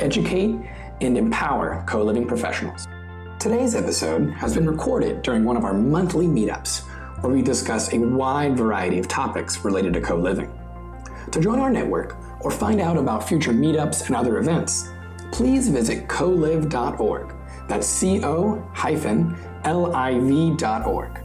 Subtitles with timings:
[0.00, 0.56] educate,
[1.00, 2.86] and empower co living professionals.
[3.38, 6.86] Today's episode has been recorded during one of our monthly meetups
[7.22, 10.52] where we discuss a wide variety of topics related to co living.
[11.32, 14.88] To join our network or find out about future meetups and other events,
[15.32, 17.34] please visit coliv.org.
[17.68, 21.20] That's C O hyphen L I V.org.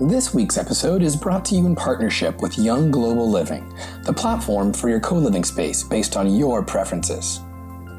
[0.00, 3.72] This week's episode is brought to you in partnership with Young Global Living,
[4.04, 7.40] the platform for your co living space based on your preferences.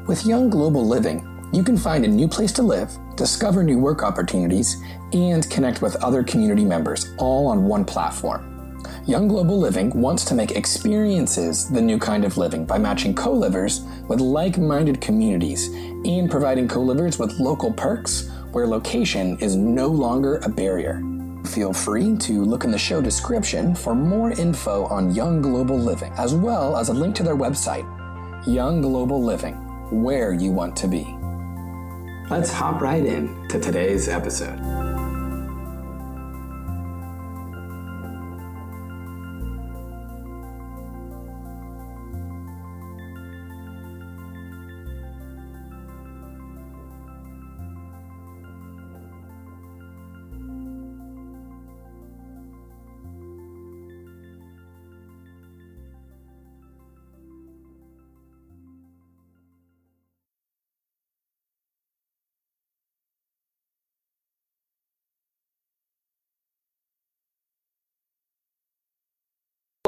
[0.06, 4.02] With Young Global Living, you can find a new place to live, discover new work
[4.02, 4.76] opportunities,
[5.14, 8.82] and connect with other community members all on one platform.
[9.06, 13.32] Young Global Living wants to make experiences the new kind of living by matching co
[13.32, 19.56] livers with like minded communities and providing co livers with local perks where location is
[19.56, 21.02] no longer a barrier.
[21.46, 26.12] Feel free to look in the show description for more info on Young Global Living,
[26.18, 27.86] as well as a link to their website,
[28.46, 31.16] Young Global Living, where you want to be.
[32.30, 34.83] Let's hop right in to today's episode.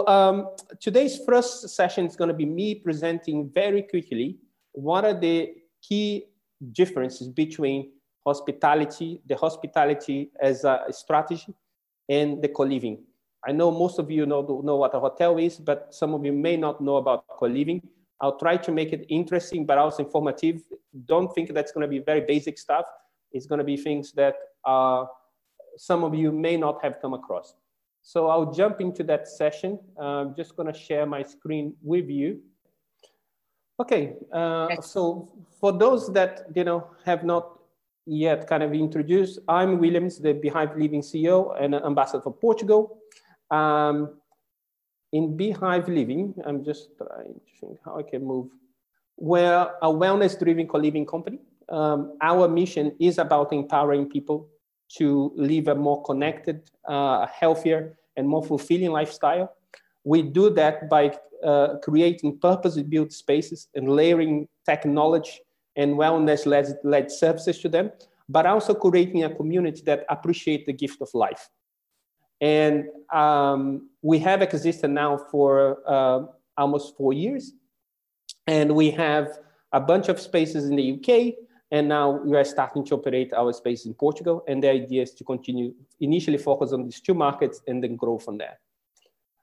[0.07, 4.39] Um, today's first session is going to be me presenting very quickly
[4.73, 6.27] what are the key
[6.73, 7.91] differences between
[8.25, 11.55] hospitality, the hospitality as a strategy,
[12.09, 12.99] and the co-living.
[13.47, 16.33] I know most of you know, know what a hotel is, but some of you
[16.33, 17.81] may not know about co-living.
[18.21, 20.63] I'll try to make it interesting, but also informative.
[21.05, 22.87] Don't think that's going to be very basic stuff.
[23.33, 24.35] It's going to be things that
[24.65, 25.05] uh,
[25.77, 27.55] some of you may not have come across.
[28.07, 29.81] So I'll jump into that session.
[29.99, 32.41] I'm just gonna share my screen with you.
[33.81, 35.29] Okay, uh, so
[35.59, 37.59] for those that you know have not
[38.07, 42.99] yet kind of introduced, I'm Williams, the B-Hive Living CEO and ambassador for Portugal.
[43.51, 44.21] Um,
[45.13, 48.51] in B-Hive Living, I'm just trying to think how I can move.
[49.17, 51.41] We're a wellness-driven co-living company.
[51.69, 54.49] Um, our mission is about empowering people
[54.99, 59.53] to live a more connected, uh, healthier, and more fulfilling lifestyle.
[60.05, 65.41] We do that by uh, creating purpose-built spaces and layering technology
[65.77, 67.91] and wellness-led services to them,
[68.29, 71.49] but also creating a community that appreciate the gift of life.
[72.41, 76.27] And um, we have existed now for uh,
[76.57, 77.53] almost four years.
[78.47, 79.39] And we have
[79.73, 81.35] a bunch of spaces in the UK,
[81.71, 84.45] and now we are starting to operate our space in Portugal.
[84.47, 88.19] And the idea is to continue, initially focus on these two markets and then grow
[88.19, 88.59] from there.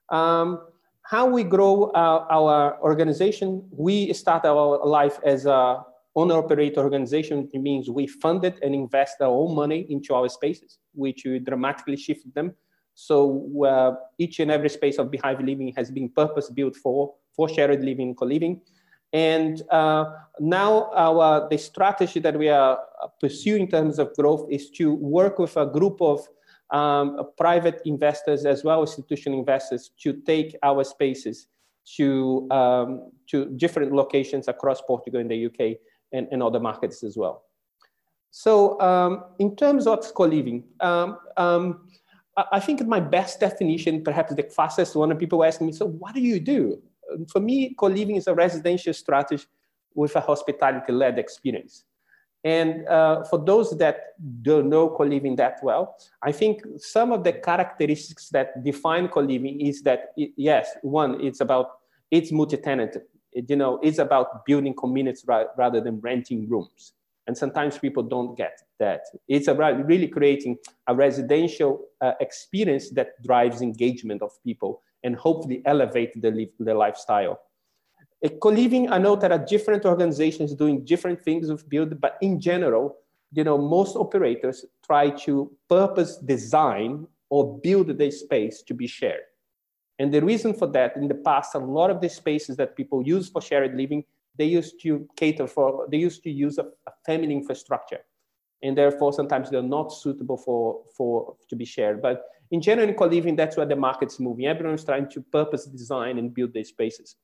[0.08, 0.66] Um,
[1.02, 5.82] how we grow our, our, organization, we start our life as a
[6.16, 7.48] owner operator organization.
[7.52, 11.96] It means we funded and invest our own money into our spaces, which we dramatically
[11.96, 12.54] shifted them.
[12.94, 17.48] So uh, each and every space of B-Hive Living has been purpose built for, for
[17.48, 18.62] shared living, co-living.
[19.14, 20.06] And uh,
[20.40, 22.80] now our, the strategy that we are
[23.20, 26.28] pursuing in terms of growth is to work with a group of
[26.70, 31.46] um, private investors as well as institutional investors to take our spaces
[31.96, 35.78] to, um, to different locations across Portugal and the UK
[36.12, 37.44] and, and other markets as well.
[38.32, 41.88] So um, in terms of co-living, um, um,
[42.50, 46.20] I think my best definition, perhaps the fastest one, people ask me, so what do
[46.20, 46.82] you do?
[47.30, 49.44] For me, co-living is a residential strategy
[49.94, 51.84] with a hospitality-led experience.
[52.42, 53.96] And uh, for those that
[54.42, 59.82] don't know co-living that well, I think some of the characteristics that define co-living is
[59.82, 61.66] that, it, yes, one, it's about,
[62.10, 62.98] it's multi-tenant.
[63.32, 66.92] It, you know, it's about building communities ra rather than renting rooms.
[67.26, 69.00] And sometimes people don't get that.
[69.26, 75.62] It's about really creating a residential uh, experience that drives engagement of people and hopefully
[75.66, 77.40] elevate the, the lifestyle.
[78.24, 82.40] A co-living, I know there are different organizations doing different things with build, but in
[82.40, 82.96] general,
[83.32, 89.24] you know, most operators try to purpose design or build the space to be shared.
[89.98, 93.06] And the reason for that, in the past, a lot of the spaces that people
[93.06, 94.04] use for shared living,
[94.36, 98.00] they used to cater for, they used to use a, a family infrastructure.
[98.62, 102.00] And therefore, sometimes they're not suitable for, for to be shared.
[102.00, 104.46] But in general, in co-living, that's where the market's moving.
[104.46, 107.16] Everyone's trying to purpose design and build these spaces.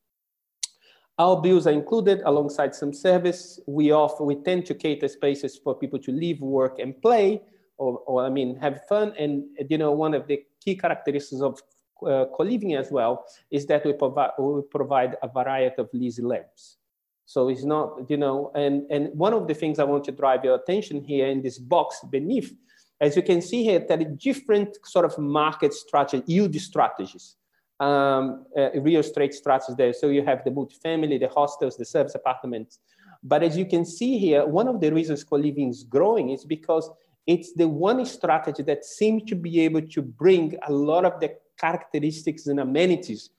[1.18, 3.60] Our bills are included alongside some service.
[3.66, 7.42] We offer, we tend to cater spaces for people to live, work, and play,
[7.76, 9.12] or, or I mean, have fun.
[9.18, 11.60] And you know, one of the key characteristics of
[12.06, 16.78] uh, co-living as well is that we provide we provide a variety of lease lengths.
[17.26, 20.44] So it's not, you know, and, and one of the things I want to drive
[20.44, 22.52] your attention here in this box beneath,
[23.00, 27.36] as you can see here, there are different sort of market strategy, yield strategies,
[27.80, 29.92] um, uh, real estate strategies there.
[29.94, 32.78] So you have the multifamily, the hostels, the service apartments.
[33.22, 36.90] But as you can see here, one of the reasons co-living is growing is because
[37.26, 41.36] it's the one strategy that seems to be able to bring a lot of the
[41.58, 43.30] characteristics and amenities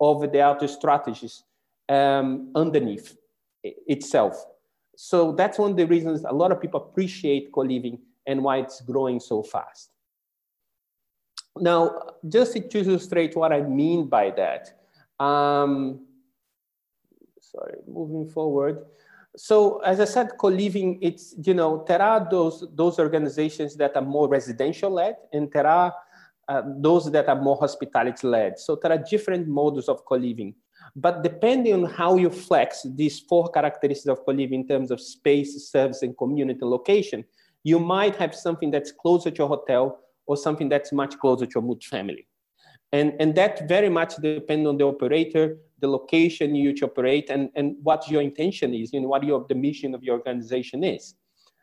[0.00, 1.44] of the other strategies
[1.88, 3.16] um, underneath
[3.62, 4.44] itself.
[4.96, 8.80] So that's one of the reasons a lot of people appreciate co-living and why it's
[8.80, 9.90] growing so fast.
[11.58, 14.80] Now, just to illustrate what I mean by that,
[15.18, 16.06] um,
[17.40, 18.84] sorry, moving forward.
[19.36, 24.02] So as I said, co-living, it's, you know, there are those, those organizations that are
[24.02, 25.94] more residential led and there are
[26.48, 28.58] uh, those that are more hospitality led.
[28.58, 30.54] So there are different models of co-living.
[30.94, 35.70] But depending on how you flex these four characteristics of co-living in terms of space,
[35.70, 37.24] service, and community location,
[37.70, 39.98] you might have something that's closer to a hotel
[40.28, 42.24] or something that's much closer to a multifamily.
[42.92, 47.74] And, and that very much depends on the operator, the location you operate, and, and
[47.82, 51.16] what your intention is, and what your, the mission of your organization is.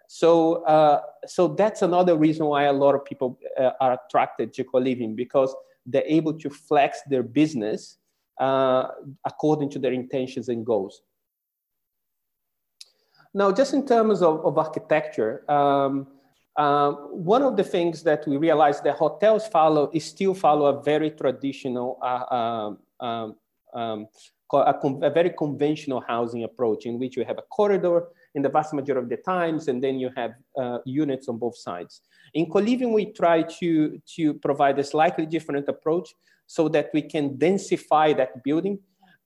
[0.09, 4.65] So, uh, so that's another reason why a lot of people uh, are attracted to
[4.65, 5.55] co-living because
[5.85, 7.97] they're able to flex their business
[8.41, 8.89] uh,
[9.25, 11.01] according to their intentions and goals.
[13.33, 16.07] Now, just in terms of, of architecture, um,
[16.56, 20.83] um, one of the things that we realized that hotels follow is still follow a
[20.83, 23.35] very traditional, uh, um, um,
[23.74, 24.07] um
[24.53, 28.71] a, a, very conventional housing approach in which you have a corridor in the vast
[28.71, 32.01] majority of the times, and then you have uh, units on both sides.
[32.36, 36.13] In co-living, we try to, to provide a slightly different approach
[36.45, 38.77] so that we can densify that building.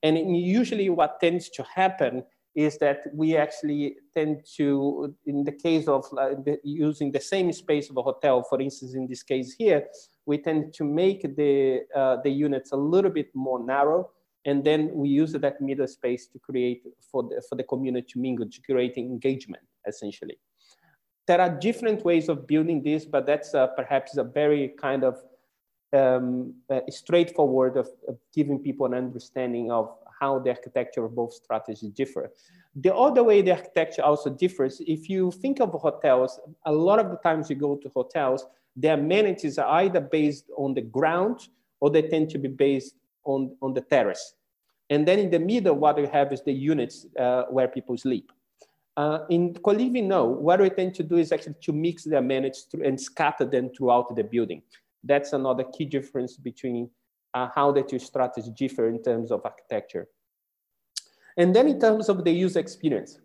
[0.01, 2.23] And usually what tends to happen
[2.57, 6.31] is that we actually tend to, in the case of uh,
[6.63, 9.85] using the same space of a hotel, for instance, in this case here,
[10.25, 14.09] we tend to make the, uh, the units a little bit more narrow.
[14.45, 16.81] And then we use that middle space to create
[17.11, 20.39] for the, for the community to mingle, to create engagement, essentially.
[21.27, 25.21] There are different ways of building this, but that's uh, perhaps a very kind of
[25.93, 26.55] um,
[26.89, 32.31] straightforward of, of, giving people an understanding of how the architecture of both strategies differ.
[32.75, 37.09] The other way the architecture also differs, if you think of hotels, a lot of
[37.09, 41.47] the times you go to hotels, the amenities are either based on the ground
[41.79, 44.35] or they tend to be based on, on the terrace.
[44.89, 48.31] And then in the middle, what you have is the units uh, where people sleep.
[48.95, 52.67] Uh, in co-living, no, what we tend to do is actually to mix the amenities
[52.83, 54.61] and scatter them throughout the building.
[55.03, 56.89] That's another key difference between
[57.33, 60.07] uh, how the two strategies differ in terms of architecture.
[61.37, 63.19] And then in terms of the user experience,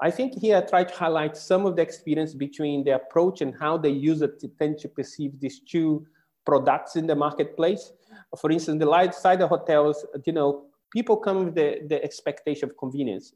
[0.00, 3.54] I think here I try to highlight some of the experience between the approach and
[3.58, 6.06] how the user tend to perceive these two
[6.46, 7.92] products in the marketplace.
[8.40, 12.68] For instance, the light side of hotels, you know, people come with the, the expectation
[12.68, 13.34] of convenience.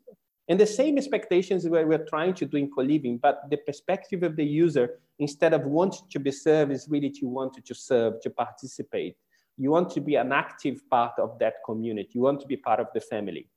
[0.48, 4.36] And the same expectations where we're trying to do in co-living, but the perspective of
[4.36, 8.30] the user, instead of wanting to be served, is really to want to serve, to
[8.30, 9.16] participate.
[9.56, 12.10] You want to be an active part of that community.
[12.14, 13.48] You want to be part of the family.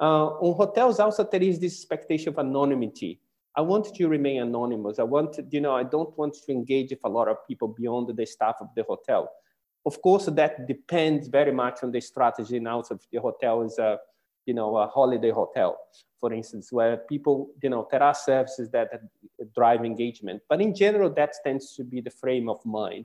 [0.00, 3.20] Uh, on hotels, also there is this expectation of anonymity.
[3.56, 4.98] I want to remain anonymous.
[4.98, 7.68] I want to, you know, I don't want to engage with a lot of people
[7.68, 9.30] beyond the staff of the hotel.
[9.86, 13.78] Of course, that depends very much on the strategy and also if the hotel is
[13.78, 13.98] a,
[14.46, 15.78] you know, a holiday hotel
[16.24, 18.88] for instance, where people, you know, there are services that
[19.54, 20.40] drive engagement.
[20.48, 23.04] But in general, that tends to be the frame of mind.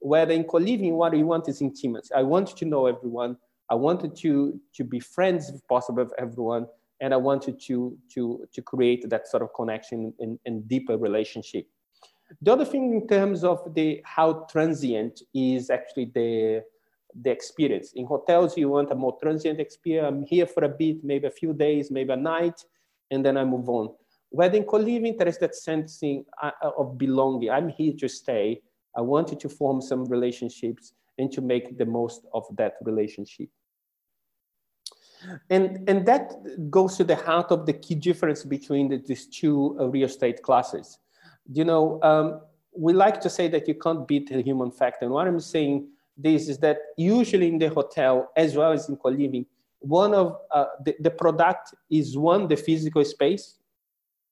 [0.00, 2.14] Where in co-living, what you want is intimacy.
[2.14, 3.36] I want to know everyone.
[3.70, 6.66] I wanted to, to be friends, if possible, with everyone.
[7.00, 11.66] And I wanted to, to, to create that sort of connection and, and deeper relationship.
[12.42, 16.64] The other thing in terms of the how transient is actually the,
[17.22, 17.92] the experience.
[17.94, 20.06] In hotels, you want a more transient experience.
[20.08, 22.64] I'm here for a bit, maybe a few days, maybe a night,
[23.10, 23.94] and then I move on.
[24.30, 27.50] Where in co-living, there is that sensing uh, of belonging.
[27.50, 28.60] I'm here to stay.
[28.96, 33.48] I wanted to form some relationships and to make the most of that relationship.
[35.50, 39.76] And, and that goes to the heart of the key difference between the, these two
[39.80, 40.98] uh, real estate classes.
[41.52, 42.40] You know, um,
[42.76, 45.06] we like to say that you can't beat the human factor.
[45.06, 48.96] And what I'm saying this is that usually in the hotel, as well as in
[48.96, 49.46] co-living,
[49.80, 53.58] one of uh, the, the product is one, the physical space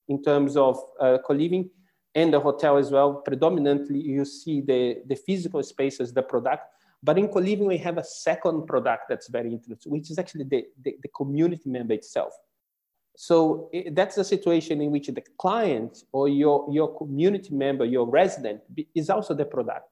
[0.08, 1.70] in terms of uh, co-living
[2.14, 3.14] and the hotel as well.
[3.14, 6.64] Predominantly, you see the, the physical space as the product.
[7.02, 10.64] But in co-living, we have a second product that's very interesting, which is actually the,
[10.82, 12.32] the, the community member itself.
[13.16, 18.08] So it, that's a situation in which the client or your, your community member, your
[18.08, 18.62] resident
[18.94, 19.88] is also the product.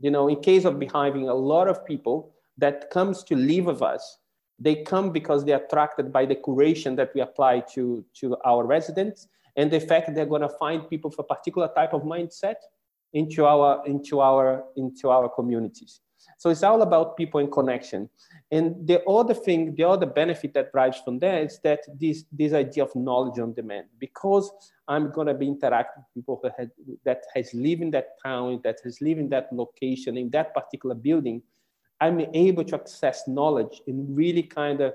[0.00, 3.82] You know, in case of having a lot of people that comes to live with
[3.82, 4.18] us,
[4.58, 9.28] they come because they're attracted by the curation that we apply to, to our residents
[9.56, 12.56] and the fact they're going to find people for a particular type of mindset
[13.12, 16.00] into our, into our, into our communities.
[16.36, 18.08] So it's all about people in connection.
[18.50, 22.52] And the other thing, the other benefit that drives from there is that this, this
[22.52, 24.50] idea of knowledge on demand, because
[24.86, 26.70] I'm going to be interacting with people who had,
[27.04, 30.94] that has lived in that town, that has lived in that location, in that particular
[30.94, 31.42] building,
[32.00, 34.94] I'm able to access knowledge and really kind of,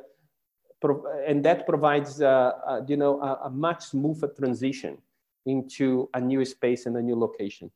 [1.27, 4.97] and that provides, uh, uh, you know, a, a much smoother transition
[5.45, 7.71] into a new space and a new location.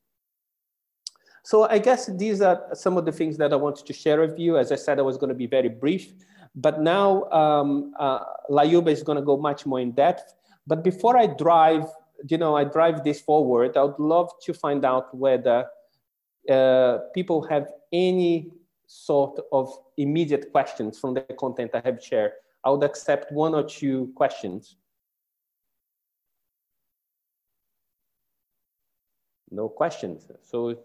[1.43, 4.37] So I guess these are some of the things that I wanted to share with
[4.37, 4.57] you.
[4.57, 6.13] As I said, I was going to be very brief,
[6.55, 10.35] but now um, uh, Lyuba is going to go much more in depth.
[10.67, 11.85] But before I drive,
[12.27, 15.65] you know, I drive this forward, I would love to find out whether
[16.49, 18.51] uh, people have any
[18.85, 22.31] sort of immediate questions from the content I have shared.
[22.63, 24.75] I would accept one or two questions.
[29.51, 30.27] No questions.
[30.43, 30.77] So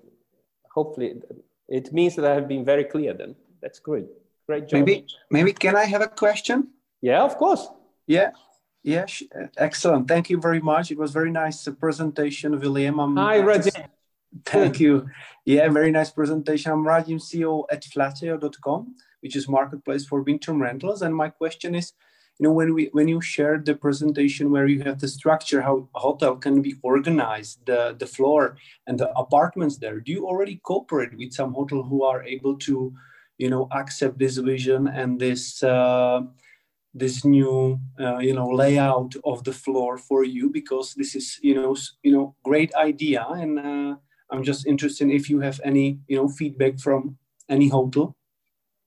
[0.71, 1.21] hopefully
[1.69, 3.35] it means that I have been very clear then.
[3.61, 4.07] That's great.
[4.47, 4.81] Great job.
[4.81, 6.69] Maybe, maybe can I have a question?
[7.01, 7.69] Yeah, of course.
[8.07, 8.31] Yeah.
[8.83, 9.07] Yeah,
[9.57, 10.09] excellent.
[10.09, 10.91] Thank you very much.
[10.91, 13.01] It was very nice uh, presentation, William.
[13.01, 13.87] I'm Hi, Radim.
[14.45, 15.09] Thank you.
[15.47, 16.71] Yeah, very nice presentation.
[16.71, 21.01] I'm Radim, CEO at flatio.com, which is marketplace for winter rentals.
[21.01, 21.95] And my question is,
[22.39, 25.89] you know, when we when you shared the presentation where you have the structure, how
[25.95, 30.61] a hotel can be organized, the, the floor and the apartments there, do you already
[30.63, 32.93] cooperate with some hotel who are able to,
[33.39, 36.21] you know, accept this vision and this uh,
[36.93, 40.51] this new uh, you know layout of the floor for you?
[40.51, 43.25] Because this is you know you know great idea.
[43.31, 43.95] And uh,
[44.31, 47.17] I'm just interested if you have any you know feedback from
[47.49, 48.17] any hotel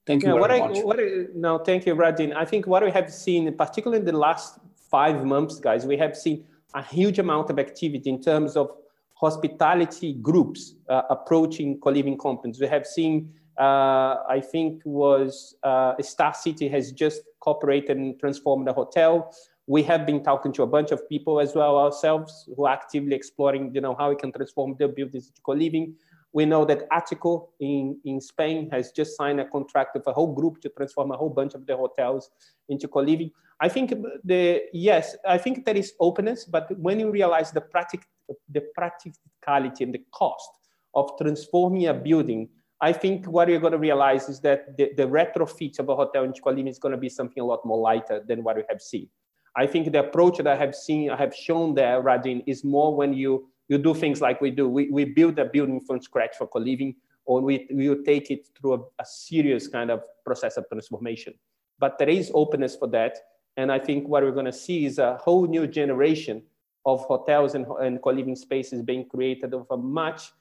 [0.08, 0.78] Thank you yeah, what I, much.
[0.78, 2.34] What I, no, thank you, Radim.
[2.34, 4.58] I think what we have seen, particularly in the last
[4.90, 8.70] five months, guys, we have seen a huge amount of activity in terms of
[9.12, 12.58] hospitality groups uh, approaching co-living companies.
[12.58, 18.66] We have seen, uh, I think, was uh, Star City has just cooperated and transformed
[18.66, 19.30] the hotel.
[19.66, 23.14] We have been talking to a bunch of people as well ourselves who are actively
[23.14, 25.96] exploring, you know, how we can transform their buildings into co-living.
[26.32, 30.34] We know that Atico in, in Spain has just signed a contract with a whole
[30.34, 32.30] group to transform a whole bunch of the hotels
[32.68, 33.30] into co-living.
[33.60, 33.92] I think
[34.24, 38.06] the yes, I think there is openness, but when you realize the practic
[38.50, 40.50] the practicality and the cost
[40.94, 42.48] of transforming a building,
[42.80, 46.24] I think what you're going to realize is that the, the retrofit of a hotel
[46.24, 48.80] into co-living is going to be something a lot more lighter than what we have
[48.80, 49.08] seen.
[49.56, 52.94] I think the approach that I have seen, I have shown there, Radim, is more
[52.94, 54.68] when you you do things like we do.
[54.68, 58.48] We, we build a building from scratch for co-living, or we, we will take it
[58.58, 61.34] through a, a serious kind of process of transformation.
[61.78, 63.18] But there is openness for that.
[63.56, 66.42] And I think what we're going to see is a whole new generation
[66.86, 70.32] of hotels and, and co-living spaces being created of a much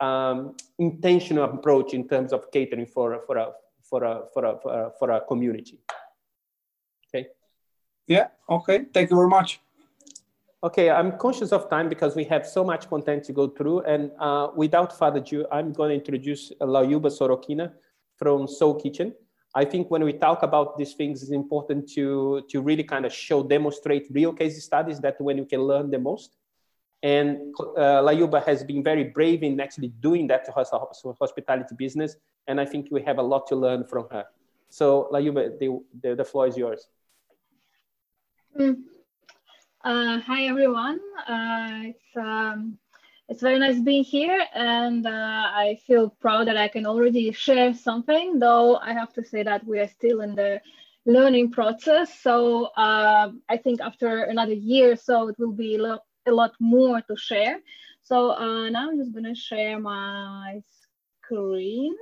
[0.00, 3.52] um, intentional approach in terms of catering for, for, a,
[3.88, 5.78] for, a, for, a, for, a, for a community.
[7.08, 7.28] Okay.
[8.08, 8.28] Yeah.
[8.48, 8.86] Okay.
[8.92, 9.60] Thank you very much.
[10.64, 13.80] Okay, I'm conscious of time because we have so much content to go through.
[13.80, 17.72] And uh, without further ado, I'm going to introduce Lyuba Sorokina
[18.16, 19.12] from Soul Kitchen.
[19.56, 23.12] I think when we talk about these things, it's important to, to really kind of
[23.12, 26.36] show, demonstrate real case studies that when you can learn the most.
[27.02, 30.64] And uh, Lyuba has been very brave in actually doing that to her
[31.18, 32.14] hospitality business.
[32.46, 34.26] And I think we have a lot to learn from her.
[34.68, 36.86] So Lyuba, the, the, the floor is yours.
[38.56, 38.76] Mm.
[39.84, 41.00] Uh, hi everyone.
[41.26, 42.78] Uh, it's um,
[43.28, 47.74] it's very nice being here, and uh, I feel proud that I can already share
[47.74, 48.38] something.
[48.38, 50.60] Though I have to say that we are still in the
[51.04, 52.16] learning process.
[52.20, 56.30] So uh, I think after another year, or so it will be a lot, a
[56.30, 57.58] lot more to share.
[58.04, 60.62] So uh, now I'm just gonna share my
[61.24, 61.96] screen.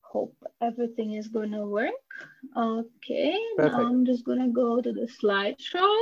[0.00, 1.92] Hope everything is gonna work.
[2.56, 3.76] Okay, Perfect.
[3.76, 5.94] now I'm just gonna go to the slideshow.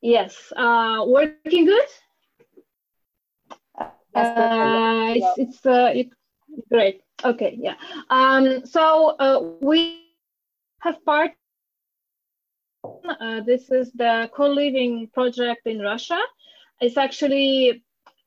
[0.00, 1.88] Yes, uh, working good.
[4.14, 6.14] Uh, it's it's, uh, it's
[6.70, 7.02] great.
[7.24, 7.74] Okay, yeah.
[8.10, 10.06] Um, so uh, we
[10.80, 11.32] have part
[12.84, 16.20] Uh, this is the co-living project in Russia.
[16.80, 17.82] It's actually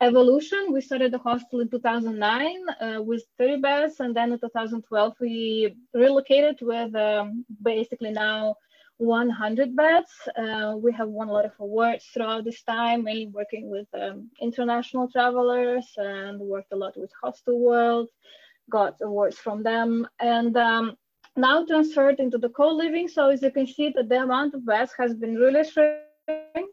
[0.00, 0.72] evolution.
[0.72, 5.76] We started the hostel in 2009 uh, with 30 beds, and then in 2012 we
[5.94, 8.56] relocated with um, basically now
[9.02, 10.10] 100 beds.
[10.36, 14.30] Uh, we have won a lot of awards throughout this time, mainly working with um,
[14.40, 18.08] international travelers and worked a lot with Hostel World,
[18.70, 20.06] got awards from them.
[20.20, 20.96] And um,
[21.36, 23.08] now transferred into the co-living.
[23.08, 26.68] So as you can see that the amount of beds has been really shrinking.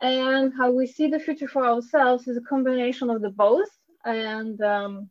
[0.00, 3.70] And how we see the future for ourselves is a combination of the both.
[4.04, 5.10] And um,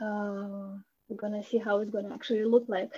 [0.00, 0.78] uh,
[1.10, 2.90] we're gonna see how it's gonna actually look like.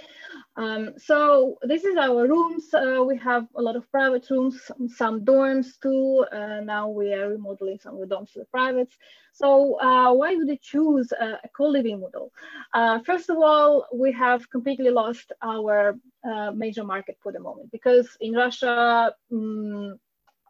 [0.57, 2.73] Um, so this is our rooms.
[2.75, 6.25] Uh, we have a lot of private rooms, some dorms too.
[6.31, 8.97] Uh, now we are remodeling some of the dorms to the privates.
[9.33, 12.33] So uh, why would we choose a, a co-living model?
[12.75, 17.73] Uh, first of all, we have completely lost our uh, major market for the moment
[17.73, 19.99] because in Russia, um,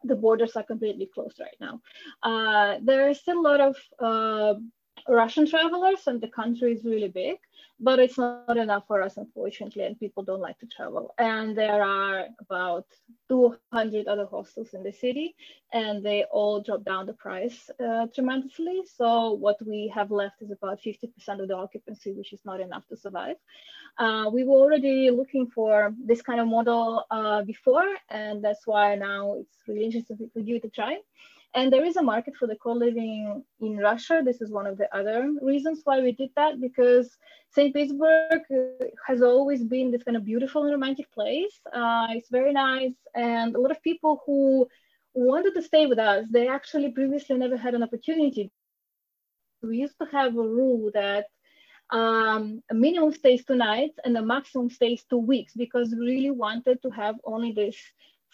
[0.03, 1.79] the borders are completely closed right now.
[2.21, 3.75] Uh, there is still a lot of
[5.07, 7.37] Russian travelers and the country is really big
[7.83, 11.13] but it's not enough for us, unfortunately, and people don't like to travel.
[11.17, 12.85] And there are about
[13.27, 15.35] 200 other hostels in the city,
[15.73, 18.83] and they all drop down the price uh, tremendously.
[18.85, 22.87] So what we have left is about 50% of the occupancy, which is not enough
[22.87, 23.35] to survive.
[23.97, 28.95] Uh, we were already looking for this kind of model uh, before, and that's why
[28.95, 30.97] now it's really interesting for you to try.
[31.55, 34.21] And there is a market for the co-living in Russia.
[34.25, 37.15] This is one of the other reasons why we did that, because
[37.51, 37.73] St.
[37.73, 38.41] Petersburg
[39.07, 41.59] has always been this kind of beautiful and romantic place.
[41.71, 42.95] Uh, it's very nice.
[43.13, 44.67] And a lot of people who
[45.13, 48.51] wanted to stay with us, they actually previously never had an opportunity.
[49.61, 51.27] We used to have a rule that
[51.91, 56.31] um, a minimum stays two nights and a maximum stays two weeks because we really
[56.31, 57.77] wanted to have only this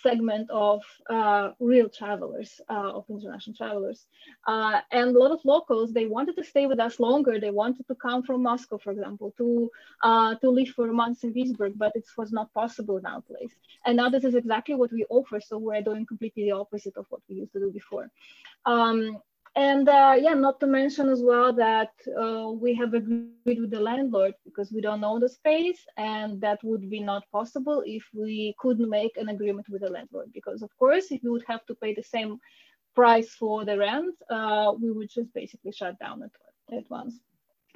[0.02, 4.06] segment of uh, real travelers, uh, of international travelers.
[4.48, 7.40] Uh, and a lot of locals, they wanted to stay with us longer.
[7.40, 9.70] They wanted to come from Moscow, for example, to,
[10.04, 13.52] uh, to live for months in Petersburg, but it was not possible nowadays.
[13.86, 15.40] And now this is exactly what we offer.
[15.40, 18.10] So we're doing completely the opposite of what we used to do before.
[18.66, 19.22] Um,
[19.56, 23.80] and uh, yeah, not to mention as well that uh, we have agreed with the
[23.80, 28.56] landlord because we don't own the space, and that would be not possible if we
[28.60, 30.32] couldn't make an agreement with the landlord.
[30.34, 32.38] Because of course, if we would have to pay the same
[32.96, 37.20] price for the rent, uh, we would just basically shut down at, at once.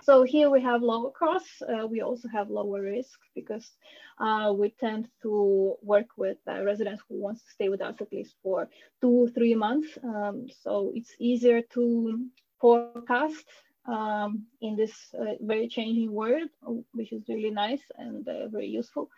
[0.01, 1.61] So here we have lower costs.
[1.61, 3.71] Uh, we also have lower risk because
[4.19, 8.35] uh, we tend to work with residents who wants to stay with us at least
[8.43, 8.67] for
[9.01, 9.97] two, three months.
[10.03, 12.25] Um, so it's easier to
[12.59, 13.45] forecast
[13.85, 16.49] um, in this uh, very changing world,
[16.93, 19.09] which is really nice and uh, very useful.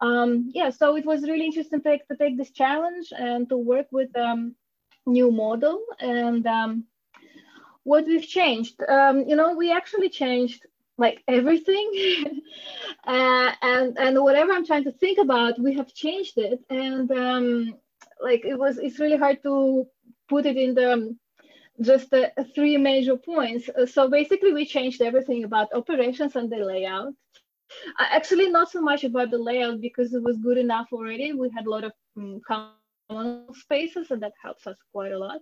[0.00, 3.56] Um, yeah, so it was really interesting to take, to take this challenge and to
[3.56, 4.54] work with um,
[5.06, 6.84] new model and um,
[7.84, 8.82] what we've changed.
[8.88, 10.66] Um, you know we actually changed
[10.98, 12.40] like everything.
[13.04, 16.60] Uh, and and whatever i'm trying to think about we have changed it.
[16.70, 17.74] And um,
[18.20, 19.86] like it was it's really hard to
[20.28, 21.18] put it in the um,
[21.80, 23.68] just the three major points.
[23.68, 27.14] Uh, so basically we changed everything about operations and the layout.
[27.98, 31.32] Uh, actually not so much about the layout because it was good enough already.
[31.32, 35.40] We had a lot of um, common spaces and that helps us quite a lot.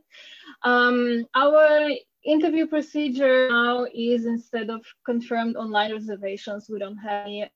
[0.62, 1.90] Um, our
[2.24, 7.50] interview procedure now is instead of confirmed online reservations, we don't have any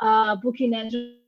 [0.00, 1.18] uh, booking engine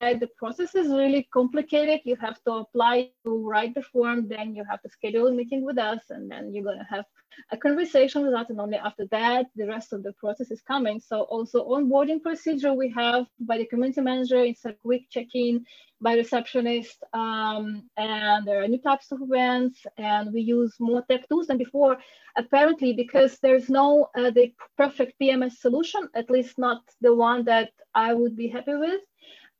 [0.00, 2.00] the process is really complicated.
[2.04, 5.62] You have to apply to write the form, then you have to schedule a meeting
[5.62, 7.04] with us, and then you're gonna have
[7.52, 11.00] a conversation with us, and only after that, the rest of the process is coming.
[11.00, 15.66] So also onboarding procedure we have by the community manager, it's a quick check-in
[16.00, 21.28] by receptionist, um, and there are new types of events, and we use more tech
[21.28, 21.98] tools than before,
[22.36, 27.70] apparently because there's no uh, the perfect PMS solution, at least not the one that
[27.94, 29.02] I would be happy with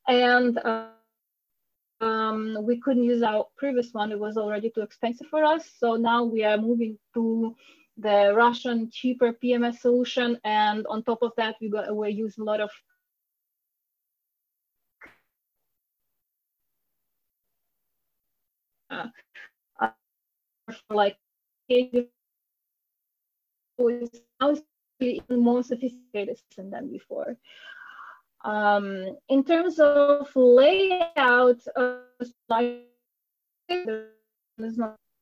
[0.07, 0.87] and uh,
[2.01, 4.11] um, we couldn't use our previous one.
[4.11, 5.69] It was already too expensive for us.
[5.77, 7.55] So now we are moving to
[7.97, 10.39] the Russian cheaper PMS solution.
[10.43, 12.71] And on top of that, we got, we use a lot of
[18.89, 19.07] uh,
[20.89, 21.17] like
[24.39, 24.53] now
[25.29, 27.37] more sophisticated than before.
[28.43, 31.97] Um, in terms of layout, uh,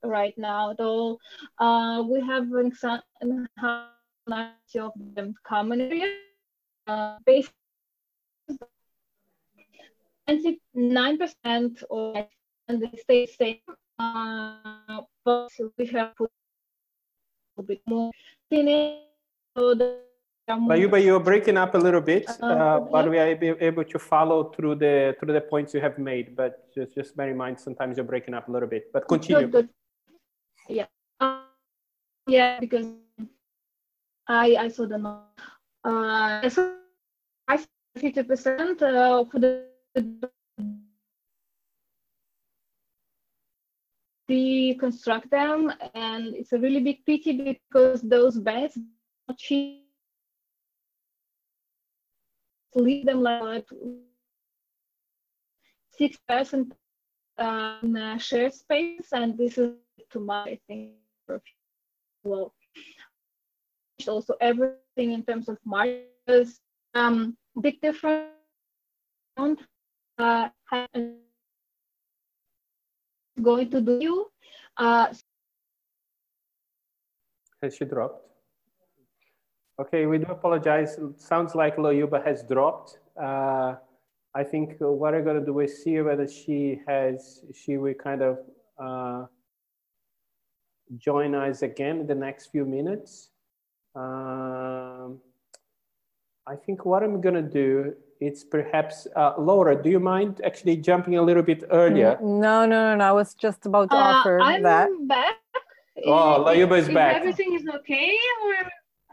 [0.04, 1.20] right now, though
[1.58, 3.04] uh, we have an example
[4.80, 6.16] of them common area.
[6.88, 7.52] Uh, based
[10.30, 12.28] 99% of
[12.68, 13.58] they stay same,
[13.98, 16.32] uh, but we have put
[17.58, 18.12] a bit more
[18.52, 19.04] in it.
[19.58, 20.09] So the
[20.50, 24.52] Lyuba, you're breaking up a little bit, uh, uh, but we are able to follow
[24.52, 26.36] through the through the points you have made.
[26.36, 28.92] But just just bear in mind, sometimes you're breaking up a little bit.
[28.92, 29.48] But continue.
[29.48, 29.70] Good, good.
[30.68, 30.86] Yeah,
[31.20, 31.42] uh,
[32.28, 32.88] yeah, because
[34.28, 34.98] I I saw the
[35.84, 36.76] uh, so
[37.48, 39.70] I fifty percent uh, for the
[44.30, 48.78] reconstruct them, and it's a really big pity because those beds
[49.38, 49.89] cheap
[52.76, 53.66] leave them like
[55.98, 56.72] six person
[57.38, 59.72] uh, in shared space, and this is
[60.30, 60.94] I think,
[61.26, 61.42] for
[62.24, 62.54] well.
[64.08, 66.60] Also, everything in terms of markers,
[66.96, 68.34] um, big difference.
[70.18, 70.50] Uh,
[73.42, 74.28] going to do you.
[74.78, 75.08] Uh,
[77.62, 78.29] Has she dropped?
[79.80, 80.98] Okay, we do apologize.
[80.98, 83.00] It sounds like Lyuba has dropped.
[83.16, 83.76] Uh,
[84.36, 88.40] I think what I'm gonna do is see whether she has, she will kind of
[88.78, 89.26] uh,
[90.98, 93.30] join us again in the next few minutes.
[93.96, 95.20] Um,
[96.46, 101.16] I think what I'm gonna do, it's perhaps, uh, Laura, do you mind actually jumping
[101.16, 102.18] a little bit earlier?
[102.22, 103.04] No, no, no, no.
[103.06, 104.90] I was just about to uh, offer I'm that.
[105.08, 105.36] back.
[106.06, 107.16] Oh, Lyuba is if back.
[107.16, 108.70] Everything is okay, or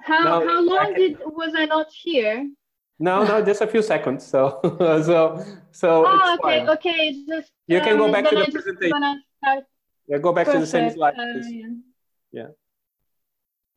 [0.07, 2.49] how No, how long did was I not here?
[2.99, 4.25] No, no, just a few seconds.
[4.25, 4.61] So,
[5.05, 6.69] so, so oh, okay, fine.
[6.71, 7.25] okay.
[7.27, 9.23] Just You can go um, back to the I'm presentation.
[10.09, 11.15] Yeah, go back to the same slide.
[11.19, 12.49] Uh, yeah.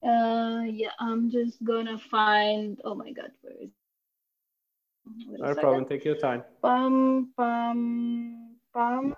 [0.03, 0.09] Yeah.
[0.09, 2.79] Uh, yeah, I'm just gonna find.
[2.85, 3.71] Oh my God, where is?
[5.27, 5.85] Wait No problem.
[5.85, 6.43] Take your time.
[6.61, 9.15] Bum bum bum.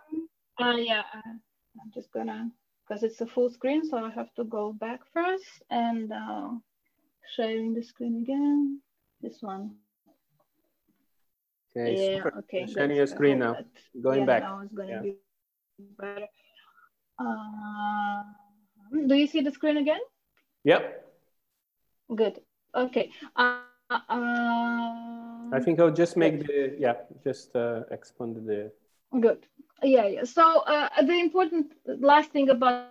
[0.59, 1.35] Uh, yeah, uh,
[1.81, 2.49] I'm just gonna
[2.87, 6.49] because it's a full screen, so I have to go back first and uh,
[7.35, 8.81] sharing the screen again.
[9.21, 9.75] This one.
[11.77, 12.23] Okay, yeah.
[12.39, 12.67] Okay.
[12.67, 13.53] Sharing your screen now.
[13.53, 14.43] that- Going yeah, back.
[14.43, 15.01] Now it's gonna Yeah.
[15.01, 15.15] be
[15.97, 16.27] better.
[17.19, 18.23] Uh,
[19.07, 20.01] do you see the screen again?
[20.63, 20.81] Yep.
[22.15, 22.41] Good.
[22.75, 23.11] Okay.
[23.35, 28.71] Uh, uh, I think I'll just make the yeah, just uh, expand the.
[29.19, 29.45] Good.
[29.83, 30.23] Yeah, yeah.
[30.23, 32.89] So uh, the important last thing about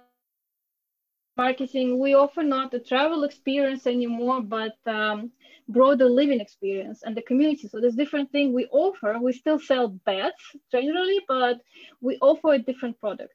[1.37, 5.31] marketing, we offer not a travel experience anymore, but um,
[5.69, 7.69] broader living experience and the community.
[7.69, 9.19] So there's different thing we offer.
[9.21, 11.61] We still sell beds generally, but
[12.01, 13.35] we offer a different product,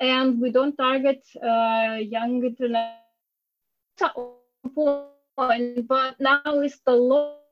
[0.00, 3.00] and we don't target uh, young internet.
[5.88, 7.45] But now it's the law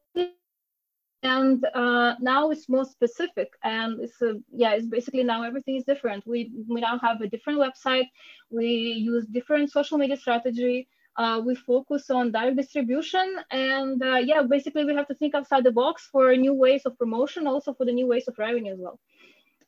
[1.24, 5.84] and uh, now it's more specific and it's a, yeah it's basically now everything is
[5.84, 6.26] different.
[6.26, 8.08] We we now have a different website.
[8.50, 10.87] We use different social media strategy.
[11.16, 15.62] Uh, we focus on direct distribution and uh, yeah basically we have to think outside
[15.62, 18.80] the box for new ways of promotion also for the new ways of revenue as
[18.80, 18.98] well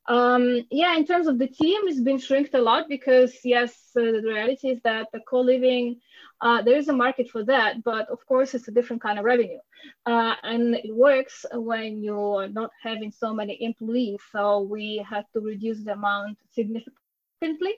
[0.09, 4.01] um, yeah in terms of the team it's been shrinked a lot because yes uh,
[4.01, 6.01] the reality is that the co-living
[6.40, 9.25] uh, there is a market for that but of course it's a different kind of
[9.25, 9.59] revenue
[10.07, 14.21] uh, and it works when you're not having so many employees.
[14.33, 17.75] So we had to reduce the amount significantly.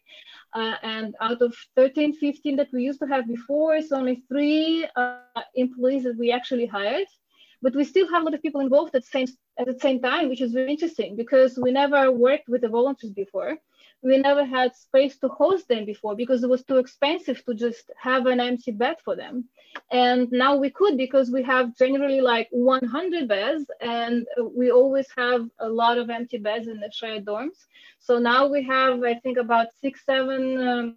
[0.54, 4.88] Uh, and out of 13, 15 that we used to have before, it's only three
[4.96, 5.20] uh,
[5.54, 7.08] employees that we actually hired.
[7.60, 9.26] But we still have a lot of people involved at the same
[9.58, 13.12] at the same time, which is very interesting because we never worked with the volunteers
[13.12, 13.58] before.
[14.02, 17.90] We never had space to host them before because it was too expensive to just
[18.00, 19.48] have an empty bed for them.
[19.90, 25.48] And now we could because we have generally like 100 beds and we always have
[25.58, 27.66] a lot of empty beds in the shared dorms.
[27.98, 30.96] So now we have i think about six seven um,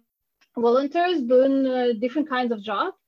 [0.56, 3.01] volunteers doing uh, different kinds of jobs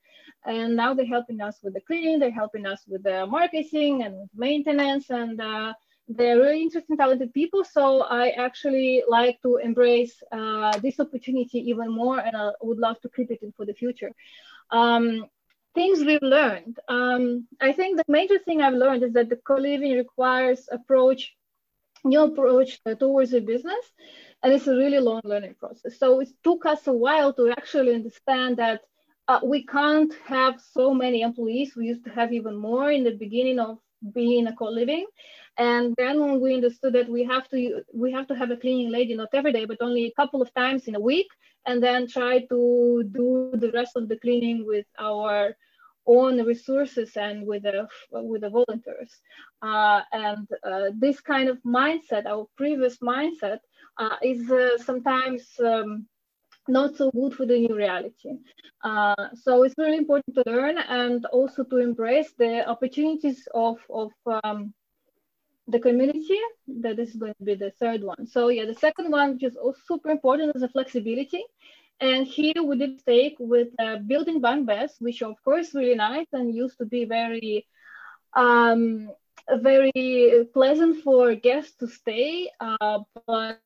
[0.44, 4.28] and now they're helping us with the cleaning they're helping us with the marketing and
[4.34, 5.72] maintenance and uh,
[6.08, 11.90] they're really interesting talented people so i actually like to embrace uh, this opportunity even
[11.90, 14.12] more and i would love to keep it in for the future
[14.70, 15.26] Um,
[15.74, 16.78] things we've learned.
[16.88, 21.34] Um, I think the major thing I've learned is that the co-living requires approach,
[22.04, 23.84] new approach towards the business,
[24.42, 25.98] and it's a really long learning process.
[25.98, 28.82] So it took us a while to actually understand that
[29.28, 31.74] uh, we can't have so many employees.
[31.76, 33.78] We used to have even more in the beginning of
[34.12, 35.06] being a co-living.
[35.56, 38.90] And then when we understood that we have to we have to have a cleaning
[38.90, 41.28] lady not every day, but only a couple of times in a week,
[41.66, 45.56] and then try to do the rest of the cleaning with our
[46.06, 49.12] own resources and with the with the volunteers.
[49.62, 53.58] Uh, and uh, this kind of mindset, our previous mindset,
[53.98, 56.06] uh, is uh, sometimes um,
[56.68, 58.30] not so good for the new reality.
[58.82, 64.12] Uh, so it's really important to learn and also to embrace the opportunities of of
[64.26, 64.74] um,
[65.68, 69.32] the community that is going to be the third one so yeah the second one
[69.32, 71.42] which is also super important is the flexibility
[72.00, 76.26] and here we did take with uh, building bunk beds which of course really nice
[76.32, 77.66] and used to be very
[78.34, 79.10] um,
[79.60, 83.60] very pleasant for guests to stay uh, but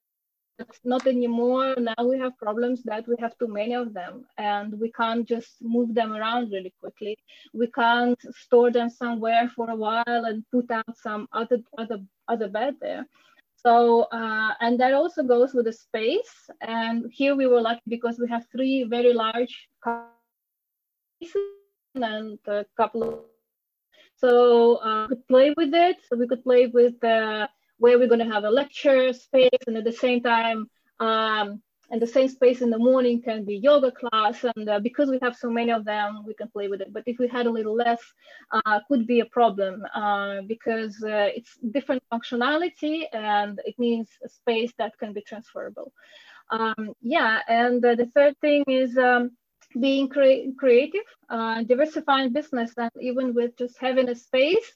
[0.85, 1.75] not anymore.
[1.79, 5.57] Now we have problems that we have too many of them and we can't just
[5.61, 7.17] move them around really quickly.
[7.53, 12.49] We can't store them somewhere for a while and put out some other other other
[12.49, 13.07] bed there.
[13.57, 16.49] So, uh, and that also goes with the space.
[16.61, 19.69] And here we were lucky because we have three very large
[21.95, 23.19] and a couple of,
[24.17, 25.97] so uh, we could play with it.
[26.09, 29.77] So we could play with the where we're going to have a lecture space and
[29.77, 30.69] at the same time
[31.01, 35.09] um, and the same space in the morning can be yoga class and uh, because
[35.09, 36.93] we have so many of them we can play with it.
[36.93, 38.03] But if we had a little less
[38.53, 44.29] uh, could be a problem uh, because uh, it's different functionality and it means a
[44.29, 45.93] space that can be transferable.
[46.51, 49.33] Um, yeah and uh, the third thing is um,
[49.81, 54.73] being cre creative uh, diversifying business and even with just having a space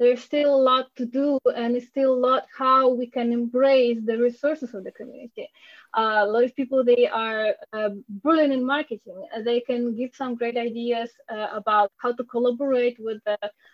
[0.00, 4.16] there's still a lot to do and still a lot how we can embrace the
[4.16, 5.46] resources of the community.
[5.92, 9.26] Uh, a lot of people, they are uh, brilliant in marketing.
[9.36, 13.20] Uh, they can give some great ideas uh, about how to collaborate with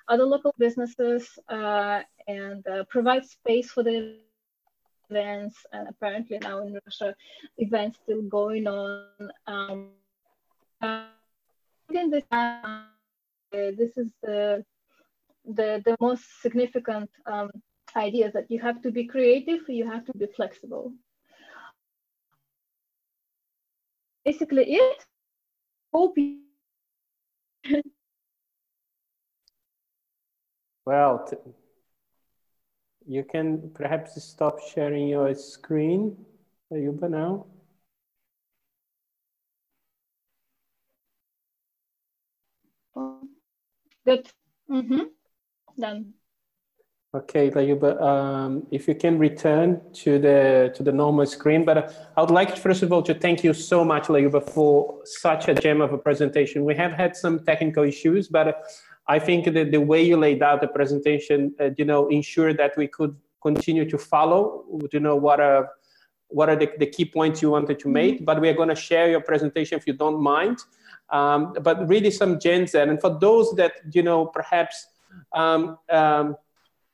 [0.08, 4.16] other local businesses uh, and uh, provide space for the
[5.08, 5.64] events.
[5.72, 7.14] And apparently now in Russia,
[7.58, 9.30] events still going on.
[9.46, 9.90] Um,
[13.52, 14.64] this is the
[15.46, 17.50] the, the most significant um,
[17.94, 20.92] idea that you have to be creative, you have to be flexible.
[24.24, 25.04] Basically it.
[25.92, 26.16] Hope
[30.84, 31.28] well,
[33.06, 36.16] you can perhaps stop sharing your screen,
[36.72, 37.46] Lyuba, now.
[44.04, 44.28] Good.
[44.68, 45.15] Mm -hmm
[45.76, 46.14] done.
[47.14, 51.88] Okay, Lyuba, um, if you can return to the to the normal screen, but uh,
[52.14, 55.54] I would like first of all to thank you so much, Lyuba, for such a
[55.54, 56.64] gem of a presentation.
[56.64, 58.52] We have had some technical issues, but uh,
[59.08, 62.76] I think that the way you laid out the presentation, uh, you know, ensured that
[62.76, 65.70] we could continue to follow, you know, what are
[66.28, 68.26] what are the, the key points you wanted to make.
[68.26, 70.58] But we are going to share your presentation if you don't mind.
[71.10, 74.86] Um, but really some gems there, and for those that you know perhaps
[75.32, 76.36] um, um,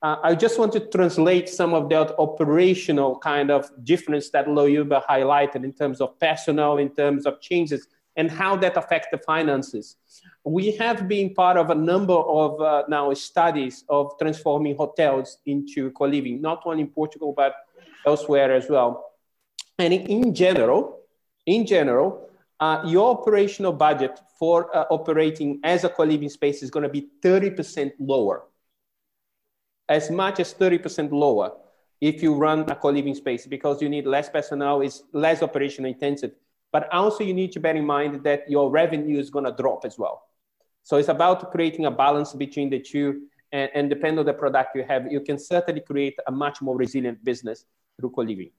[0.03, 5.05] uh, I just want to translate some of that operational kind of difference that Lyuba
[5.07, 9.97] highlighted in terms of personnel, in terms of changes, and how that affects the finances.
[10.45, 15.93] We have been part of a number of uh, now studies of transforming hotels into
[15.93, 17.55] co-living, not only in Portugal, but
[18.05, 19.13] elsewhere as well.
[19.79, 20.99] And in general,
[21.47, 22.29] in general,
[22.63, 27.09] uh, your operational budget for uh, operating as a co-living space is going to be
[27.21, 28.45] 30% lower,
[29.89, 31.51] as much as 30% lower
[32.01, 36.31] if you run a co-living space because you need less personnel, it's less operational intensive.
[36.71, 39.85] But also you need to bear in mind that your revenue is going to drop
[39.85, 40.29] as well.
[40.85, 44.77] So it's about creating a balance between the two and, and depending on the product
[44.77, 47.65] you have, you can certainly create a much more resilient business
[47.99, 48.51] through co-living.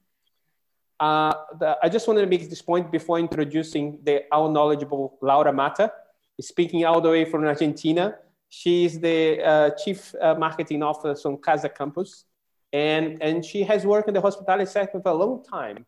[1.00, 5.52] Uh, the, I just wanted to make this point before introducing the our knowledgeable Laura
[5.52, 5.92] Matta,
[6.40, 8.16] speaking all the way from Argentina.
[8.48, 12.24] She is the uh, chief uh, marketing officer on Casa Campus,
[12.72, 15.84] and, and she has worked in the hospitality sector for a long time.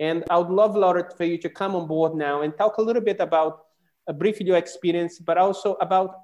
[0.00, 2.82] And I would love, Laura, for you to come on board now and talk a
[2.82, 3.66] little bit about
[4.08, 6.14] uh, briefly your experience, but also about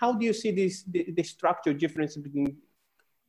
[0.00, 2.56] how do you see this the, the structural difference between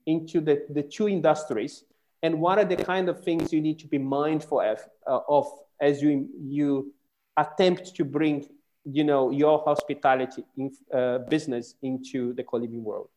[0.06, 1.84] into the, the two industries
[2.22, 5.48] and what are the kind of things you need to be mindful of, uh, of
[5.80, 6.94] as you, you
[7.38, 8.46] attempt to bring
[8.86, 13.10] you know, your hospitality in, uh, business into the co-living world?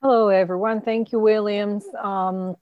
[0.00, 0.80] Hello, everyone.
[0.80, 1.84] Thank you, Williams.
[2.02, 2.56] Um,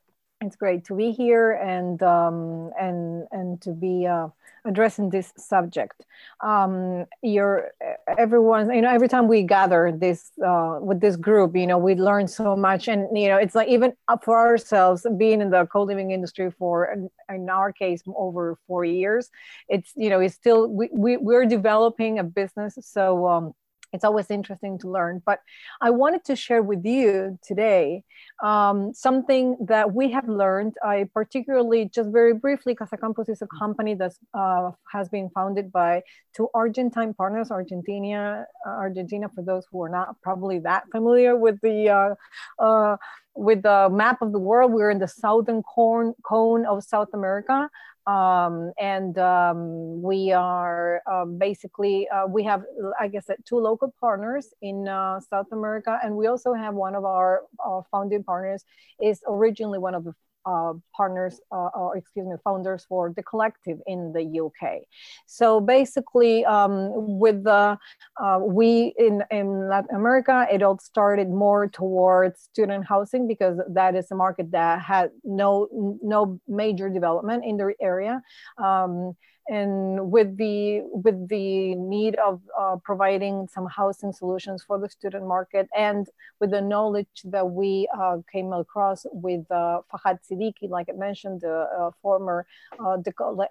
[0.47, 4.29] it's great to be here and um, and and to be uh,
[4.65, 6.05] addressing this subject.
[6.43, 7.71] Um, you're
[8.19, 11.95] everyone, you know, every time we gather this uh, with this group, you know, we
[11.95, 16.11] learn so much, and you know, it's like even for ourselves, being in the co-living
[16.11, 19.31] industry for, in our case, over four years,
[19.69, 23.27] it's you know, it's still we, we we're developing a business, so.
[23.27, 23.55] Um,
[23.93, 25.23] it's always interesting to learn.
[25.25, 25.41] But
[25.81, 28.05] I wanted to share with you today
[28.43, 30.75] um, something that we have learned.
[30.83, 35.71] I particularly, just very briefly, Casa Campus is a company that uh, has been founded
[35.71, 36.03] by
[36.35, 39.29] two Argentine partners, Argentina, uh, Argentina.
[39.35, 42.15] For those who are not probably that familiar with the uh,
[42.63, 42.97] uh
[43.35, 47.71] with the map of the world, we're in the southern cone, cone of South America
[48.07, 53.95] um, and um, we are uh, basically uh, we have like i guess two local
[54.01, 58.65] partners in uh, south america and we also have one of our, our founding partners
[59.01, 60.15] is originally one of the
[60.47, 64.83] uh, partners uh, or excuse me founders for the collective in the UK.
[65.27, 67.79] So basically, um, with the
[68.23, 73.95] uh, we in in Latin America, it all started more towards student housing because that
[73.95, 75.69] is a market that had no
[76.03, 78.23] no major development in the area.
[78.59, 79.15] Um,
[79.49, 85.27] and with the with the need of uh, providing some housing solutions for the student
[85.27, 86.09] market and
[86.41, 91.41] with the knowledge that we uh, came across with uh, Fahad Siddiqui, like I mentioned,
[91.41, 92.47] the uh, former
[92.79, 92.99] uh,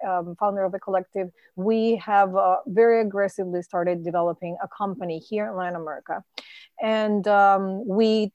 [0.08, 5.48] um, founder of the collective, we have uh, very aggressively started developing a company here
[5.48, 6.24] in Latin America.
[6.80, 8.32] And um, we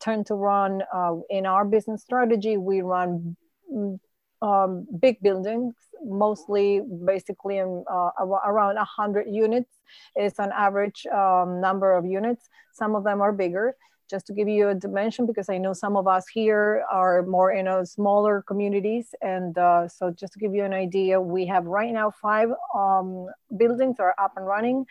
[0.00, 0.82] tend to run
[1.28, 3.36] in our business strategy, we run
[3.72, 3.98] mm,
[4.46, 8.10] um, big buildings, mostly basically in, uh,
[8.46, 9.70] around 100 units
[10.16, 12.48] is an average um, number of units.
[12.72, 13.76] Some of them are bigger.
[14.08, 17.50] Just to give you a dimension, because I know some of us here are more
[17.50, 19.08] in a smaller communities.
[19.20, 23.26] And uh, so just to give you an idea, we have right now five um,
[23.56, 24.86] buildings are up and running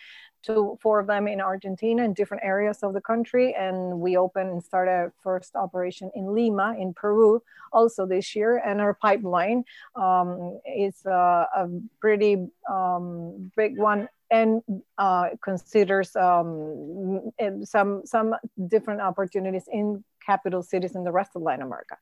[0.46, 3.56] two, four of them in Argentina in different areas of the country.
[3.58, 8.58] And we opened and started our first operation in Lima, in Peru, also this year.
[8.58, 9.64] And our pipeline
[9.96, 11.68] um, is uh, a
[12.00, 14.62] pretty um, big one and
[14.98, 17.32] uh, considers um,
[17.64, 18.36] some, some
[18.68, 21.98] different opportunities in capital cities in the rest of Latin America.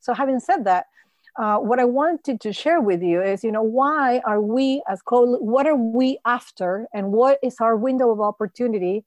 [0.00, 0.86] So having said that,
[1.36, 5.02] uh, what I wanted to share with you is, you know, why are we as
[5.02, 9.04] co, what are we after and what is our window of opportunity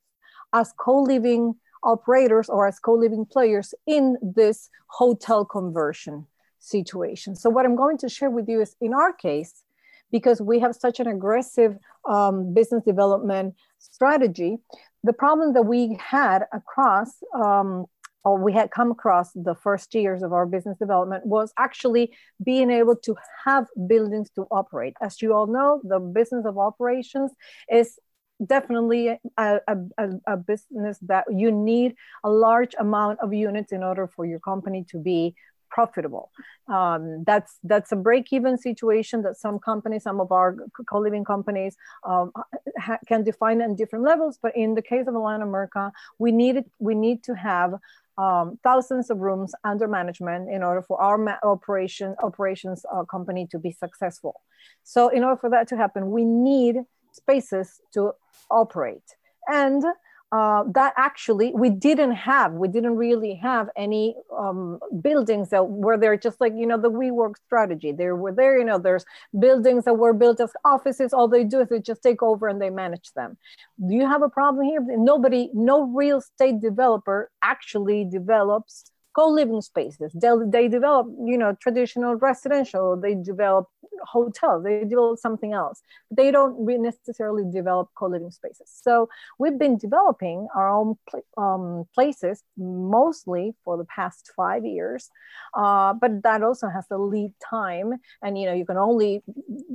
[0.53, 6.27] as co-living operators or as co-living players in this hotel conversion
[6.59, 7.35] situation.
[7.35, 9.63] So what I'm going to share with you is in our case,
[10.11, 14.57] because we have such an aggressive um, business development strategy,
[15.03, 17.85] the problem that we had across um,
[18.25, 22.95] we had come across the first years of our business development was actually being able
[22.95, 24.93] to have buildings to operate.
[25.01, 27.31] As you all know, the business of operations
[27.71, 27.99] is
[28.45, 34.07] definitely a, a, a, business that you need a large amount of units in order
[34.07, 35.35] for your company to be
[35.71, 36.31] profitable.
[36.67, 40.57] Um, that's that's a break-even situation that some companies, some of our
[40.87, 42.31] co-living companies, um,
[42.77, 44.37] ha- can define in different levels.
[44.41, 47.73] But in the case of Latin America, we needed we need to have
[48.17, 53.47] um, thousands of rooms under management in order for our ma- operation operations uh, company
[53.51, 54.41] to be successful.
[54.83, 56.77] So in order for that to happen, we need
[57.13, 58.11] spaces to
[58.49, 59.03] operate.
[59.47, 59.83] And
[60.31, 65.97] uh, that actually we didn't have we didn't really have any um, buildings that were
[65.97, 67.91] there just like you know the WeWork strategy.
[67.91, 69.05] There were there you know there's
[69.37, 72.61] buildings that were built as offices all they do is they just take over and
[72.61, 73.37] they manage them.
[73.85, 74.81] Do you have a problem here?
[74.81, 80.11] Nobody no real estate developer actually develops co-living spaces.
[80.13, 83.67] They, they develop, you know, traditional residential, they develop
[84.03, 85.81] hotels, they develop something else.
[86.09, 88.71] They don't necessarily develop co-living spaces.
[88.81, 89.09] So
[89.39, 90.97] we've been developing our own
[91.37, 95.09] um, places mostly for the past five years,
[95.53, 99.23] uh, but that also has a lead time and, you know, you can only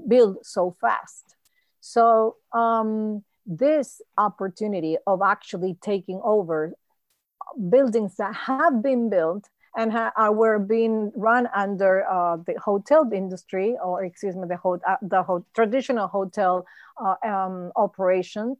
[0.09, 1.37] build so fast.
[1.81, 6.75] So um, this opportunity of actually taking over
[7.71, 13.09] buildings that have been built and ha- uh, were being run under uh, the hotel
[13.13, 16.67] industry, or excuse me, the, ho- uh, the ho- traditional hotel
[17.05, 18.57] uh, um, operation,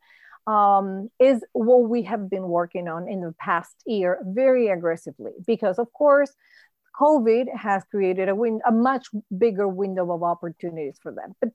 [0.47, 5.33] um, is what we have been working on in the past year very aggressively.
[5.47, 6.33] Because, of course,
[7.01, 11.35] COVID has created a, win- a much bigger window of opportunities for them.
[11.41, 11.51] But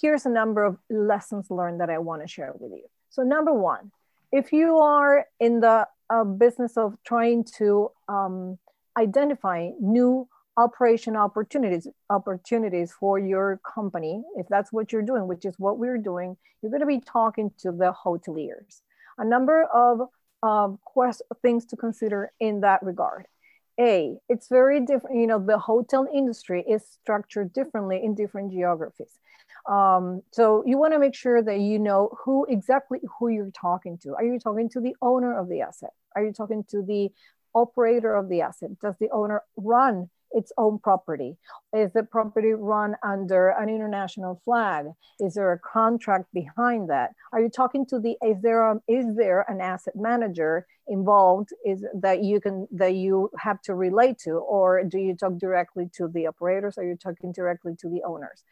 [0.00, 2.84] here's a number of lessons learned that I want to share with you.
[3.10, 3.90] So, number one,
[4.32, 8.58] if you are in the uh, business of trying to um,
[8.98, 14.22] identify new operation opportunities opportunities for your company.
[14.36, 17.50] If that's what you're doing which is what we're doing you're going to be talking
[17.60, 18.82] to the hoteliers.
[19.18, 20.08] A number of
[20.42, 23.26] um, quest- things to consider in that regard.
[23.78, 29.18] A it's very different you know the hotel industry is structured differently in different geographies.
[29.68, 33.98] Um, so you want to make sure that you know who exactly who you're talking
[33.98, 34.14] to.
[34.14, 37.10] Are you talking to the owner of the asset are you talking to the
[37.54, 41.36] operator of the asset does the owner run its own property?
[41.76, 44.86] Is the property run under an international flag?
[45.18, 47.10] Is there a contract behind that?
[47.32, 51.84] Are you talking to the, is there, a, is there an asset manager involved is
[51.94, 56.08] that you can, that you have to relate to, or do you talk directly to
[56.08, 56.78] the operators?
[56.78, 58.44] Are you talking directly to the owners?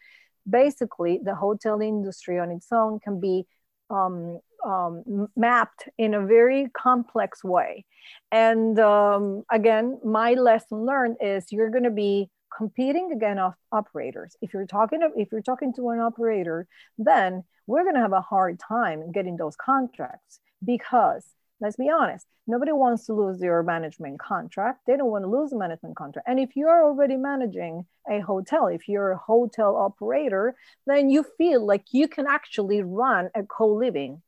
[0.48, 3.46] Basically, the hotel industry on its own can be
[3.90, 7.84] um, um, mapped in a very complex way.
[8.32, 14.36] And um, again, my lesson learned is you're going to be competing against operators.
[14.40, 18.12] If you're talking to, if you're talking to an operator, then we're going to have
[18.12, 21.24] a hard time getting those contracts because
[21.61, 24.80] let's be honest, nobody wants to lose their management contract.
[24.86, 26.28] They don't want to lose a management contract.
[26.28, 30.56] And if you're already managing a hotel, if you're a hotel operator,
[30.86, 34.22] then you feel like you can actually run a co-living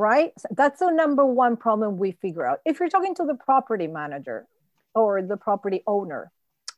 [0.00, 0.32] right?
[0.50, 2.60] That's the number one problem we figure out.
[2.64, 4.46] If you're talking to the property manager
[4.94, 6.32] or the property owner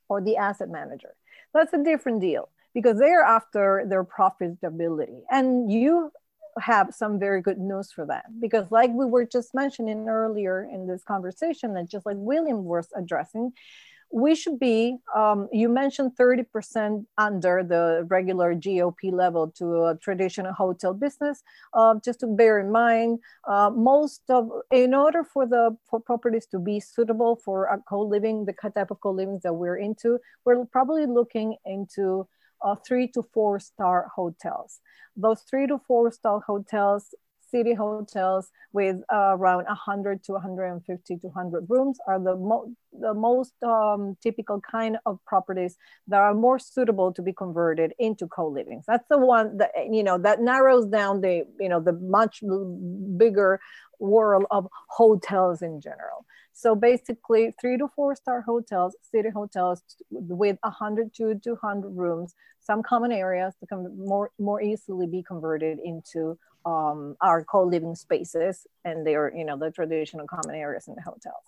[0.08, 1.14] or the asset manager,
[1.54, 5.20] that's a different deal because they're after their profitability.
[5.30, 6.10] And you
[6.58, 10.86] have some very good news for them because like we were just mentioning earlier in
[10.86, 13.50] this conversation and just like william was addressing
[14.12, 20.52] we should be, um, you mentioned 30% under the regular GOP level to a traditional
[20.52, 21.42] hotel business.
[21.72, 26.46] Uh, just to bear in mind, uh, most of, in order for the for properties
[26.46, 31.06] to be suitable for a co-living, the type of co-living that we're into, we're probably
[31.06, 32.28] looking into
[32.62, 34.80] uh, three to four star hotels.
[35.16, 37.14] Those three to four star hotels
[37.52, 43.14] city hotels with uh, around 100 to 150 to 100 rooms are the, mo- the
[43.14, 45.76] most um, typical kind of properties
[46.08, 48.82] that are more suitable to be converted into co-living.
[48.86, 52.42] That's the one that, you know, that narrows down the, you know, the much
[53.16, 53.60] bigger
[53.98, 56.24] world of hotels in general.
[56.52, 62.82] So basically, three to four star hotels, city hotels with 100 to 200 rooms, some
[62.82, 69.06] common areas that can more more easily be converted into um, our co-living spaces and
[69.06, 71.46] they're you know the traditional common areas in the hotels.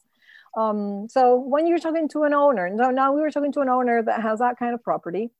[0.56, 4.02] Um, so when you're talking to an owner now we were talking to an owner
[4.02, 5.30] that has that kind of property.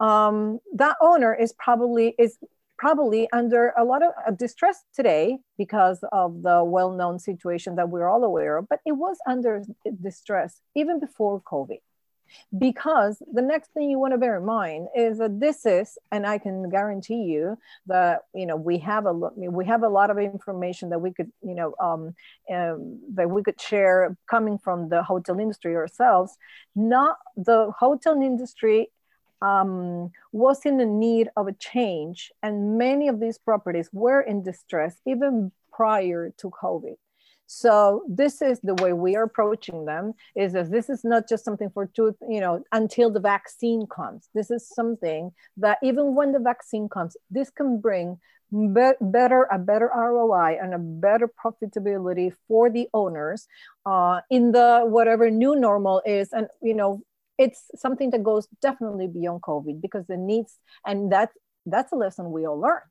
[0.00, 2.38] Um, that owner is probably is
[2.80, 8.24] probably under a lot of distress today because of the well-known situation that we're all
[8.24, 9.62] aware of but it was under
[10.02, 11.80] distress even before covid
[12.58, 16.26] because the next thing you want to bear in mind is that this is and
[16.26, 17.56] i can guarantee you
[17.86, 21.30] that you know we have a we have a lot of information that we could
[21.42, 22.14] you know um,
[22.52, 26.36] um, that we could share coming from the hotel industry ourselves.
[26.74, 28.90] Not the hotel industry
[29.42, 34.42] um, was in the need of a change and many of these properties were in
[34.42, 36.96] distress even prior to covid
[37.52, 41.44] so this is the way we are approaching them is that this is not just
[41.44, 44.28] something for two, you know, until the vaccine comes.
[44.32, 48.20] This is something that even when the vaccine comes, this can bring
[48.52, 53.48] be- better a better ROI and a better profitability for the owners
[53.84, 56.32] uh, in the whatever new normal is.
[56.32, 57.02] And you know,
[57.36, 61.30] it's something that goes definitely beyond COVID because the needs and that
[61.66, 62.82] that's a lesson we all learn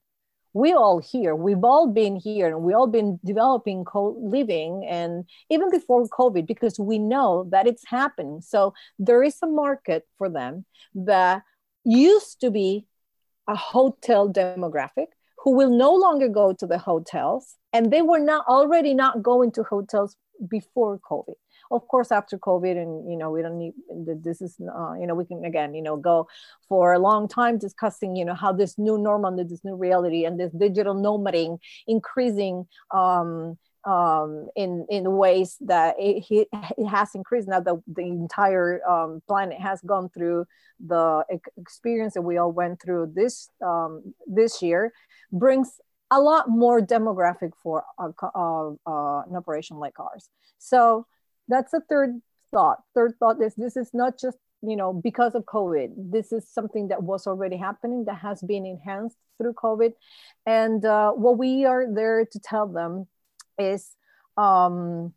[0.53, 5.69] we all here we've all been here and we all been developing co-living and even
[5.69, 8.41] before covid because we know that it's happening.
[8.41, 11.43] So there is a market for them that
[11.83, 12.85] used to be
[13.47, 15.07] a hotel demographic
[15.39, 19.51] who will no longer go to the hotels and they were not already not going
[19.53, 20.15] to hotels
[20.47, 21.35] before covid
[21.71, 23.73] of course after covid and you know we don't need
[24.23, 26.27] this is uh, you know we can again you know go
[26.67, 30.39] for a long time discussing you know how this new normal this new reality and
[30.39, 31.57] this digital nomading
[31.87, 38.85] increasing um, um, in in ways that it, it has increased now that the entire
[38.87, 40.45] um, planet has gone through
[40.85, 41.23] the
[41.57, 44.91] experience that we all went through this um, this year
[45.31, 45.79] brings
[46.11, 50.29] a lot more demographic for a, uh, uh, an operation like ours.
[50.57, 51.05] So
[51.49, 52.21] that's the third
[52.51, 52.83] thought.
[52.95, 55.91] Third thought is this is not just you know because of covid.
[55.97, 59.93] This is something that was already happening that has been enhanced through covid.
[60.45, 63.07] And uh, what we are there to tell them
[63.57, 63.91] is
[64.37, 65.13] um,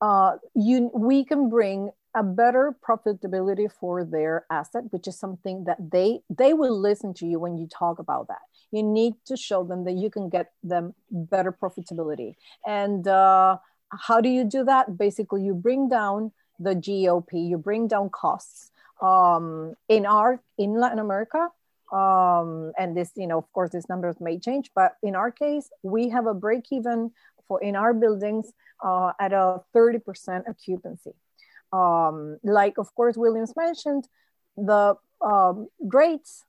[0.00, 5.76] uh, you we can bring a better profitability for their asset which is something that
[5.92, 8.42] they they will listen to you when you talk about that.
[8.70, 12.34] You need to show them that you can get them better profitability.
[12.66, 13.58] And uh,
[13.90, 14.98] how do you do that?
[14.98, 20.98] Basically you bring down the gop you bring down costs um, in our in latin
[20.98, 21.48] america
[21.92, 25.70] um, and this you know of course these numbers may change but in our case
[25.84, 27.12] we have a break even
[27.48, 28.52] for in our buildings
[28.84, 31.14] uh, at a 30% occupancy.
[31.72, 34.08] Um, like of course Williams mentioned,
[34.56, 36.44] the um, rates,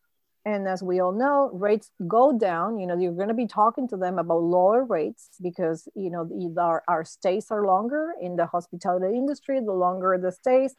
[0.46, 2.80] and as we all know, rates go down.
[2.80, 6.30] You know, you're going to be talking to them about lower rates because you know
[6.58, 9.60] our, our stays are longer in the hospitality industry.
[9.60, 10.74] The longer the stays,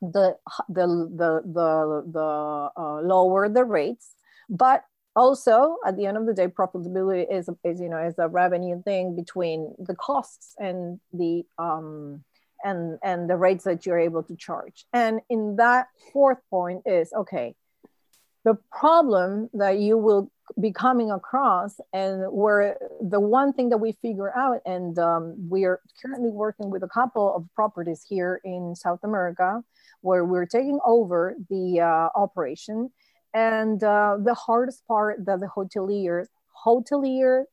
[0.00, 0.36] the
[0.68, 4.14] the the the, the uh, lower the rates.
[4.48, 4.84] But
[5.16, 8.80] also at the end of the day profitability is, is you know is a revenue
[8.82, 12.22] thing between the costs and the um
[12.64, 17.12] and and the rates that you're able to charge and in that fourth point is
[17.12, 17.54] okay
[18.44, 20.30] the problem that you will
[20.60, 25.64] be coming across and where the one thing that we figure out and um, we
[25.64, 29.62] are currently working with a couple of properties here in south america
[30.00, 32.90] where we're taking over the uh, operation.
[33.32, 36.26] And uh, the hardest part that the hoteliers
[36.66, 37.44] hotelier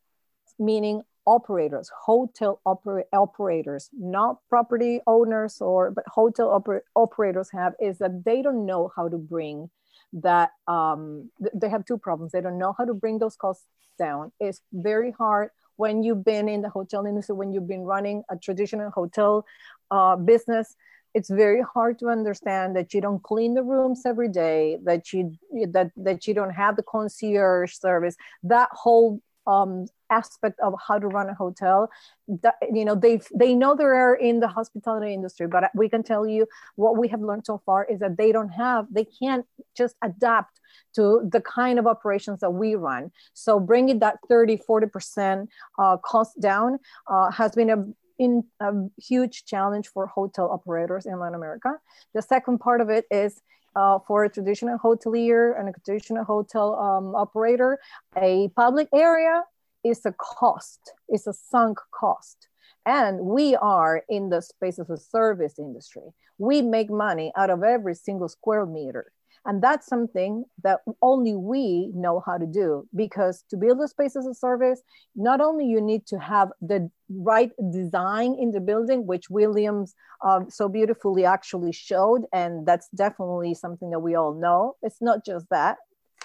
[0.59, 7.99] meaning operators, hotel oper- operators, not property owners or but hotel oper- operators have is
[7.99, 9.69] that they don't know how to bring
[10.13, 10.51] that.
[10.67, 12.31] Um, th- they have two problems.
[12.31, 13.65] They don't know how to bring those costs
[13.97, 14.31] down.
[14.39, 18.37] It's very hard when you've been in the hotel industry, when you've been running a
[18.37, 19.45] traditional hotel
[19.91, 20.75] uh, business.
[21.13, 25.35] It's very hard to understand that you don't clean the rooms every day, that you
[25.71, 28.15] that that you don't have the concierge service.
[28.43, 31.89] That whole um, aspect of how to run a hotel
[32.27, 36.27] that, you know they they know they're in the hospitality industry but we can tell
[36.27, 36.45] you
[36.75, 39.45] what we have learned so far is that they don't have they can't
[39.75, 40.59] just adapt
[40.93, 45.47] to the kind of operations that we run so bringing that 30 40%
[45.79, 47.85] uh, cost down uh, has been a
[48.19, 51.75] in a huge challenge for hotel operators in Latin America.
[52.13, 53.41] The second part of it is
[53.75, 57.79] uh, for a traditional hotelier and a traditional hotel um, operator,
[58.15, 59.43] a public area
[59.89, 62.47] is a cost, it's a sunk cost.
[62.85, 66.03] And we are in the space of a service industry.
[66.37, 69.11] We make money out of every single square meter.
[69.47, 74.17] And that's something that only we know how to do because to build a space
[74.17, 74.81] as a service,
[75.15, 80.49] not only you need to have the right design in the building, which Williams um,
[80.49, 84.75] so beautifully actually showed, and that's definitely something that we all know.
[84.81, 85.77] It's not just that,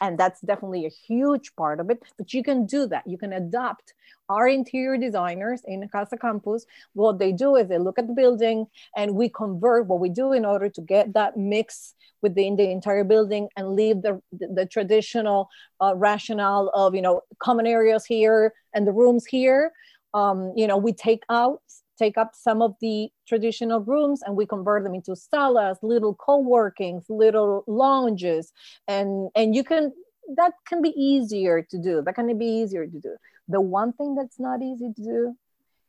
[0.03, 3.07] and that's definitely a huge part of it but you can do that.
[3.07, 3.95] You can adapt
[4.29, 6.67] our interior designers in casa campus.
[6.95, 10.33] What they do is they look at the building and we convert what we do
[10.33, 14.67] in order to get that mix within the entire building and leave the, the, the
[14.67, 15.49] traditional
[15.81, 19.73] uh, rationale of you know common areas here and the rooms here.
[20.15, 21.63] Um, you know we take out
[21.99, 27.05] take up some of the traditional rooms and we convert them into salas little co-workings
[27.09, 28.53] little lounges.
[28.89, 29.93] And and you can
[30.37, 32.03] that can be easier to do.
[32.03, 33.17] That can be easier to do.
[33.49, 35.37] The one thing that's not easy to do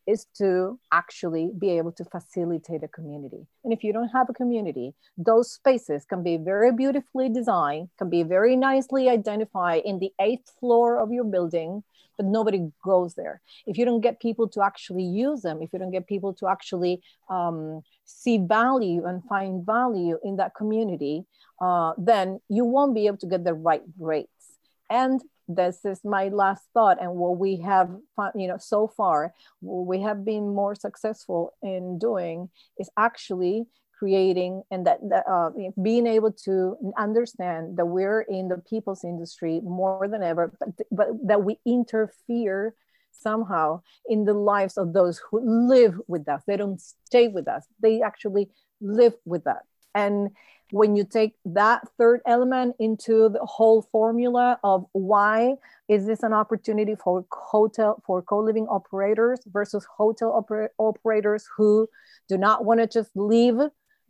[0.05, 3.47] is to actually be able to facilitate a community.
[3.63, 8.09] And if you don't have a community, those spaces can be very beautifully designed, can
[8.09, 11.83] be very nicely identified in the eighth floor of your building,
[12.17, 13.41] but nobody goes there.
[13.65, 16.47] If you don't get people to actually use them, if you don't get people to
[16.47, 21.25] actually um, see value and find value in that community,
[21.61, 24.57] uh, then you won't be able to get the right rates.
[24.89, 27.89] And this is my last thought and what we have
[28.33, 32.49] you know so far what we have been more successful in doing
[32.79, 33.65] is actually
[34.03, 35.49] creating and that, that uh,
[35.81, 41.07] being able to understand that we're in the people's industry more than ever but, but
[41.25, 42.75] that we interfere
[43.13, 45.39] somehow in the lives of those who
[45.69, 46.41] live with us.
[46.45, 47.63] They don't stay with us.
[47.79, 48.49] They actually
[48.81, 49.63] live with us.
[49.95, 50.31] And
[50.71, 55.55] when you take that third element into the whole formula of why
[55.87, 61.87] is this an opportunity for hotel for co-living operators versus hotel oper- operators who
[62.27, 63.59] do not want to just leave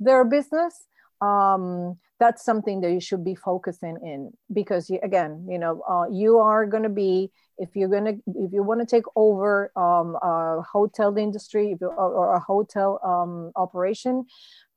[0.04, 0.86] their business
[1.22, 6.06] um, that's something that you should be focusing in because you, again you know uh,
[6.12, 9.72] you are going to be if you're going to if you want to take over
[9.76, 14.26] um, a hotel industry or, or, a hotel um, operation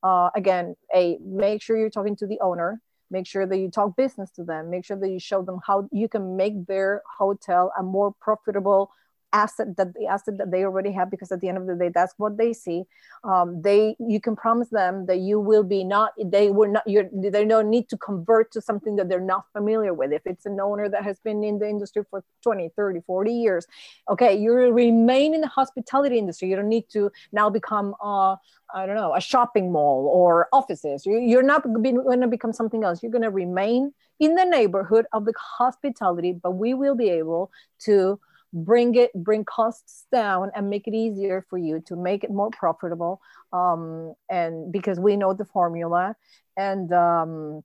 [0.02, 3.96] uh, again a make sure you're talking to the owner make sure that you talk
[3.96, 7.72] business to them make sure that you show them how you can make their hotel
[7.78, 8.90] a more profitable
[9.32, 11.90] asset that the asset that they already have because at the end of the day
[11.94, 12.84] that's what they see.
[13.24, 17.08] Um, they you can promise them that you will be not they will not you're,
[17.12, 20.12] they don't need to convert to something that they're not familiar with.
[20.12, 23.66] If it's an owner that has been in the industry for 20 30 40 years
[24.08, 26.48] okay you remain in the hospitality industry.
[26.48, 28.36] You don't need to now become uh,
[28.74, 31.04] i don't know a shopping mall or offices.
[31.06, 33.02] You, are not going to become something else.
[33.02, 37.50] You're going to remain in the neighborhood of the hospitality but we will be able
[37.80, 38.18] to
[38.56, 42.50] bring it bring costs down and make it easier for you to make it more
[42.50, 43.20] profitable
[43.52, 46.16] um, and because we know the formula.
[46.56, 47.62] And um,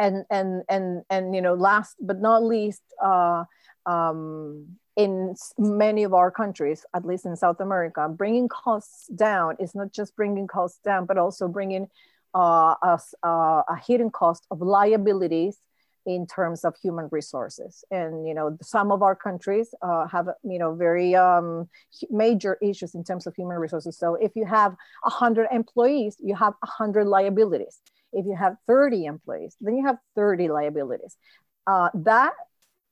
[0.00, 3.44] and and and and you know last but not least uh,
[3.86, 4.66] um,
[4.96, 9.92] in many of our countries at least in south america bringing costs down is not
[9.92, 11.88] just bringing costs down but also bringing
[12.34, 15.58] uh, a, a hidden cost of liabilities
[16.06, 17.84] in terms of human resources.
[17.90, 21.68] And you know some of our countries uh, have you know very um,
[22.10, 23.98] major issues in terms of human resources.
[23.98, 27.80] So if you have 100 employees you have 100 liabilities.
[28.12, 31.16] If you have 30 employees then you have 30 liabilities.
[31.66, 32.34] Uh, that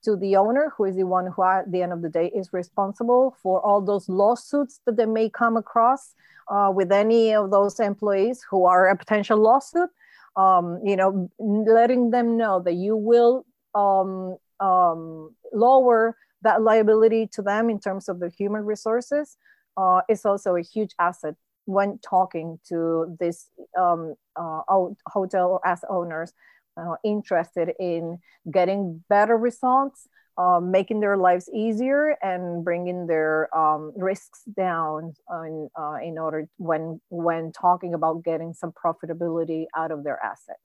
[0.05, 2.53] to the owner who is the one who at the end of the day is
[2.53, 6.15] responsible for all those lawsuits that they may come across
[6.49, 9.91] uh, with any of those employees who are a potential lawsuit
[10.37, 17.43] um, you know, letting them know that you will um, um, lower that liability to
[17.43, 19.37] them in terms of the human resources
[19.77, 21.35] uh, is also a huge asset
[21.67, 24.61] when talking to this um, uh,
[25.07, 26.33] hotel as owners
[26.77, 28.19] uh, interested in
[28.51, 30.09] getting better results
[30.39, 36.49] uh, making their lives easier and bringing their um, risks down in, uh, in order
[36.57, 40.57] when when talking about getting some profitability out of their asset.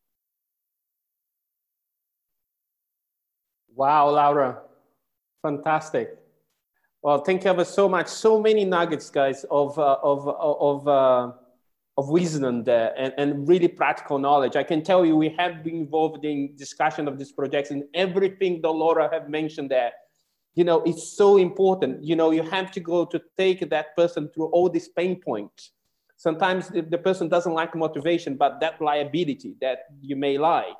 [3.75, 4.61] Wow, Laura,
[5.41, 6.17] fantastic.
[7.01, 8.07] Well, thank you ever so much.
[8.07, 11.31] So many nuggets, guys, of uh, of of uh,
[11.97, 14.55] of wisdom there and, and really practical knowledge.
[14.55, 18.61] I can tell you we have been involved in discussion of these projects and everything
[18.61, 19.91] that Laura have mentioned there,
[20.53, 22.03] you know, it's so important.
[22.03, 25.71] You know, you have to go to take that person through all these pain points.
[26.17, 30.73] Sometimes the, the person doesn't like motivation, but that liability that you may lie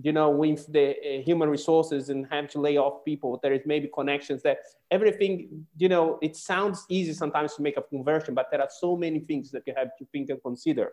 [0.00, 3.62] you know, with the uh, human resources and have to lay off people, there is
[3.66, 4.58] maybe connections that
[4.90, 8.96] everything, you know, it sounds easy sometimes to make a conversion, but there are so
[8.96, 10.92] many things that you have to think and consider.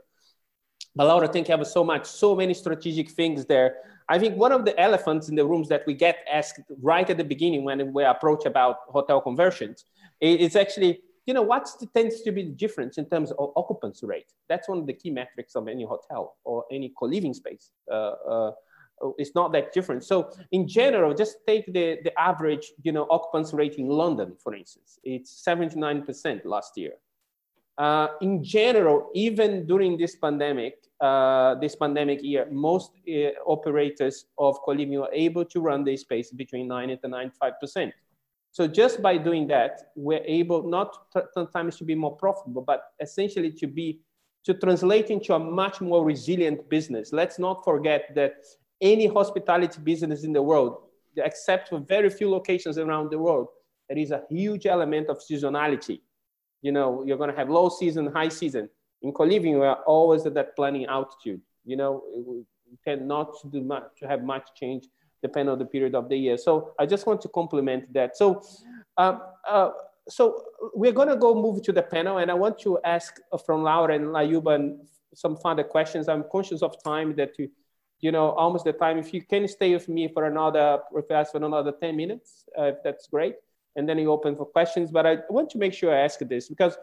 [0.96, 2.06] But Laura, thank you so much.
[2.06, 3.78] So many strategic things there.
[4.10, 7.18] I think one of the elephants in the rooms that we get asked right at
[7.18, 9.86] the beginning when we approach about hotel conversions
[10.20, 14.32] is actually, you know, what tends to be the difference in terms of occupancy rate?
[14.50, 17.70] That's one of the key metrics of any hotel or any co-living space.
[17.90, 18.52] Uh, uh,
[19.18, 20.04] it's not that different.
[20.04, 24.56] So in general, just take the, the average, you know, occupancy rate in London, for
[24.56, 26.94] instance, it's 79% last year.
[27.78, 34.60] Uh, in general, even during this pandemic, uh, this pandemic year, most uh, operators of
[34.66, 37.94] co-living were able to run their space between 90 and 95%.
[38.52, 40.94] So just by doing that, we're able not
[41.34, 44.02] sometimes to be more profitable, but essentially to be
[44.46, 47.12] to translate into a much more resilient business.
[47.12, 48.46] Let's not forget that
[48.82, 50.84] any hospitality business in the world,
[51.18, 53.48] except for very few locations around the world,
[53.88, 56.02] there is a huge element of seasonality.
[56.62, 58.70] You know, you're going to have low season, high season.
[59.02, 61.42] In co-living, we are always at that planning altitude.
[61.66, 62.44] You know, we
[62.86, 64.86] tend not to do much, to have much change
[65.22, 66.38] depending on the period of the year.
[66.38, 68.16] So I just want to complement that.
[68.16, 68.42] So,
[68.98, 69.72] um, uh,
[70.08, 73.64] so we're going to go move to the panel, and I want to ask from
[73.64, 74.78] Laura and Lyuba
[75.14, 76.08] some further questions.
[76.08, 77.50] I'm conscious of time that you
[78.02, 78.98] you know, almost the time.
[78.98, 83.08] If you can stay with me for another, professor, for another 10 minutes, uh, that's
[83.08, 83.36] great.
[83.76, 84.92] And then you open for questions.
[84.92, 86.78] But I want to make sure I ask this because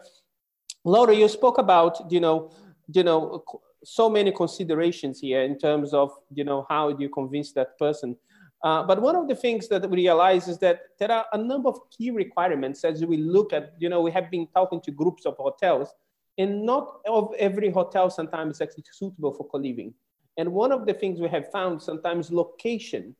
[0.83, 2.51] Laura, you spoke about, you know,
[2.93, 3.43] you know,
[3.83, 8.15] so many considerations here in terms of, you know, how do you convince that person?
[8.63, 11.69] Uh, but one of the things that we realize is that there are a number
[11.69, 15.25] of key requirements as we look at, you know, we have been talking to groups
[15.25, 15.93] of hotels
[16.37, 19.93] and not of every hotel sometimes is actually suitable for co-living.
[20.37, 23.15] And one of the things we have found sometimes location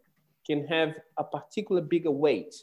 [0.45, 2.55] can have a particular bigger weight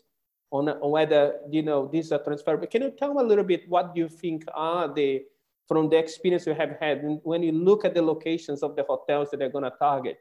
[0.51, 2.67] on, on whether you know these are transferable.
[2.67, 5.23] Can you tell me a little bit what you think are the
[5.67, 9.31] from the experience you have had when you look at the locations of the hotels
[9.31, 10.19] that they're going to target?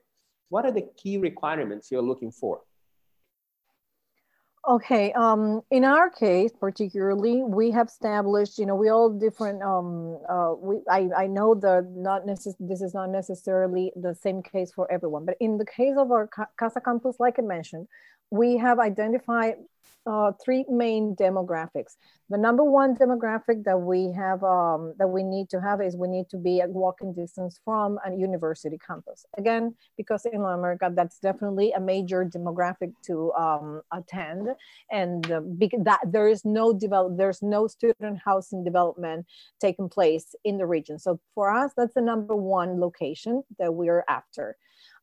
[0.54, 2.62] what are the key requirements you're looking for?
[4.66, 10.18] Okay, um, in our case particularly, we have established, you know, we all different, um,
[10.30, 14.72] uh, we, I, I know that not necess- this is not necessarily the same case
[14.72, 17.88] for everyone, but in the case of our Casa Campus, like I mentioned,
[18.34, 19.56] we have identified
[20.08, 21.98] uh, three main demographics.
[22.30, 26.08] The number one demographic that we have um, that we need to have is we
[26.08, 29.26] need to be at walking distance from a university campus.
[29.38, 34.48] Again, because in America, that's definitely a major demographic to um, attend,
[34.92, 35.42] and uh,
[35.90, 39.28] that there is no develop, there's no student housing development
[39.62, 40.98] taking place in the region.
[40.98, 44.58] So for us, that's the number one location that we're after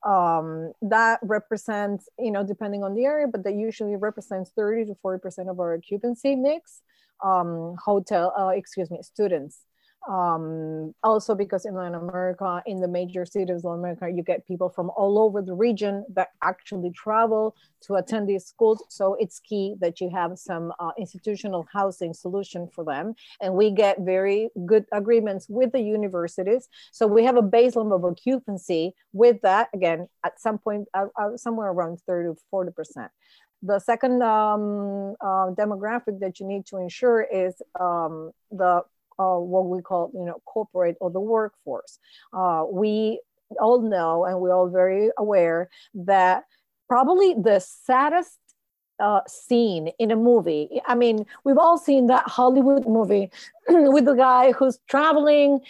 [0.06, 4.96] um, that represents, you know, depending on the area, but that usually represents 30 to
[5.04, 6.82] 40% of our occupancy mix,
[7.22, 9.60] um, hotel, uh, excuse me, students
[10.08, 14.46] um, also because in Latin America, in the major cities of Latin America, you get
[14.46, 18.82] people from all over the region that actually travel to attend these schools.
[18.88, 23.14] So it's key that you have some uh, institutional housing solution for them.
[23.42, 26.68] And we get very good agreements with the universities.
[26.92, 31.36] So we have a baseline of occupancy with that, again, at some point, uh, uh,
[31.36, 33.08] somewhere around 30 to 40%.
[33.62, 38.82] The second um, uh, demographic that you need to ensure is um, the
[39.20, 41.98] uh, what we call, you know, corporate or the workforce.
[42.32, 43.20] Uh, we
[43.60, 46.44] all know and we're all very aware that
[46.88, 48.38] probably the saddest
[48.98, 50.80] uh, scene in a movie.
[50.86, 53.30] I mean, we've all seen that Hollywood movie
[53.68, 55.60] with the guy who's traveling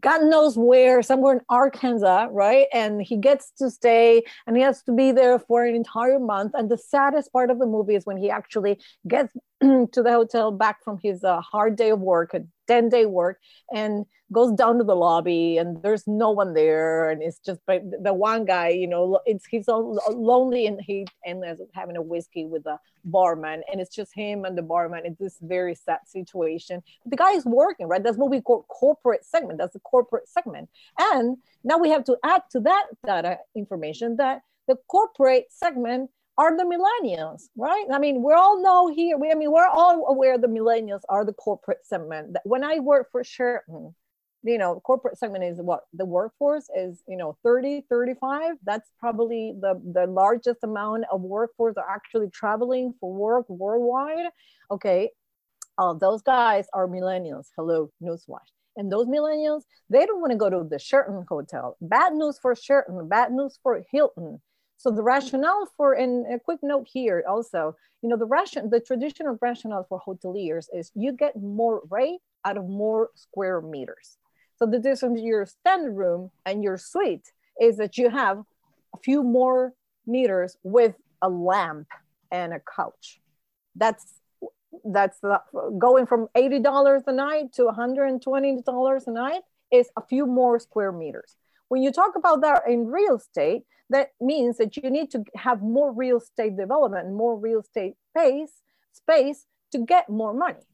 [0.00, 2.66] God knows where, somewhere in Arkansas, right?
[2.72, 6.52] And he gets to stay and he has to be there for an entire month.
[6.54, 9.34] And the saddest part of the movie is when he actually gets
[9.92, 13.38] to the hotel back from his uh, hard day of work, a 10 day work,
[13.72, 17.10] and goes down to the lobby and there's no one there.
[17.10, 21.44] And it's just the one guy, you know, it's he's all lonely and he ends
[21.46, 23.62] up having a whiskey with a barman.
[23.70, 25.02] And it's just him and the barman.
[25.04, 26.82] It's this very sad situation.
[27.06, 28.02] The guy is working, right?
[28.02, 29.58] That's what we call corporate segment.
[29.58, 30.70] That's the corporate segment.
[30.98, 36.10] And now we have to add to that data information that the corporate segment
[36.42, 37.86] are the millennials, right?
[37.92, 41.24] I mean, we all know here, we, I mean, we're all aware the millennials are
[41.24, 42.36] the corporate segment.
[42.44, 43.94] When I work for Sheraton, mm,
[44.42, 48.56] you know, corporate segment is what the workforce is, you know, 30, 35.
[48.64, 54.26] That's probably the, the largest amount of workforce are actually traveling for work worldwide.
[54.68, 55.10] Okay.
[55.78, 57.46] Uh, those guys are millennials.
[57.56, 58.50] Hello, newsflash.
[58.76, 61.76] And those millennials, they don't want to go to the Sheraton mm, hotel.
[61.80, 64.40] Bad news for Sheraton, mm, bad news for Hilton
[64.82, 68.80] so the rationale for, and a quick note here also, you know, the ration, the
[68.80, 74.16] traditional rationale for hoteliers is you get more rate out of more square meters.
[74.56, 77.30] So the difference your standard room and your suite
[77.60, 78.38] is that you have
[78.92, 79.72] a few more
[80.04, 81.86] meters with a lamp
[82.32, 83.20] and a couch.
[83.76, 84.14] That's
[84.84, 85.40] that's the,
[85.78, 91.36] going from $80 a night to $120 a night is a few more square meters.
[91.72, 95.62] When you talk about that in real estate, that means that you need to have
[95.62, 98.52] more real estate development, more real estate space,
[98.92, 100.66] space to get more money.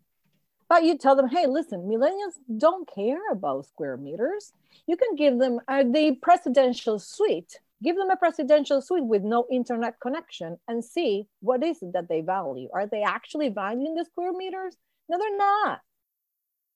[0.68, 4.52] But you tell them, hey, listen, millennials don't care about square meters.
[4.88, 7.60] You can give them uh, the presidential suite.
[7.80, 12.08] Give them a presidential suite with no internet connection and see what is it that
[12.08, 12.70] they value.
[12.74, 14.76] Are they actually valuing the square meters?
[15.08, 15.80] No, they're not.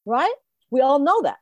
[0.07, 0.35] Right?
[0.71, 1.39] We all know that.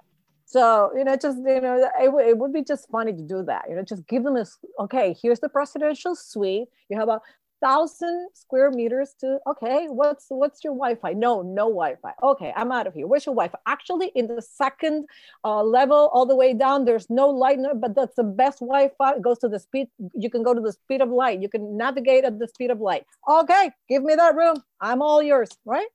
[0.51, 3.45] So, you know, just, you know, it, w- it would be just funny to do
[3.45, 4.45] that, you know, just give them a,
[4.81, 6.67] okay, here's the presidential suite.
[6.89, 7.21] You have a
[7.63, 11.13] thousand square meters to, okay, what's, what's your Wi-Fi?
[11.13, 12.15] No, no Wi-Fi.
[12.21, 13.07] Okay, I'm out of here.
[13.07, 13.59] Where's your Wi-Fi?
[13.65, 15.07] Actually in the second
[15.45, 19.13] uh, level, all the way down, there's no light, but that's the best Wi-Fi.
[19.13, 19.87] It goes to the speed.
[20.17, 21.41] You can go to the speed of light.
[21.41, 23.05] You can navigate at the speed of light.
[23.29, 24.57] Okay, give me that room.
[24.81, 25.87] I'm all yours, right?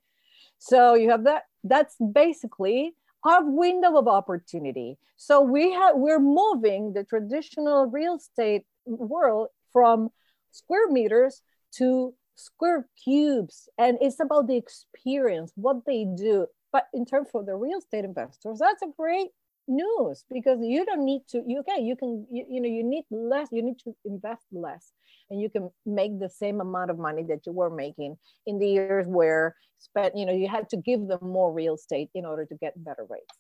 [0.59, 1.43] So you have that.
[1.65, 2.93] That's basically
[3.26, 4.97] have window of opportunity.
[5.17, 10.09] So we have we're moving the traditional real estate world from
[10.51, 11.41] square meters
[11.78, 17.43] to square cubes and it's about the experience what they do but in terms for
[17.43, 19.30] the real estate investors that's a great
[19.68, 23.03] news because you don't need to you okay you can you, you know you need
[23.09, 24.91] less you need to invest less
[25.30, 28.68] and you can make the same amount of money that you were making in the
[28.68, 32.45] years where spent you know you had to give them more real estate in order
[32.45, 33.36] to get better rates.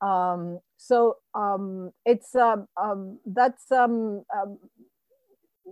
[0.00, 4.58] Um, so um, it's um, um, that's um, um,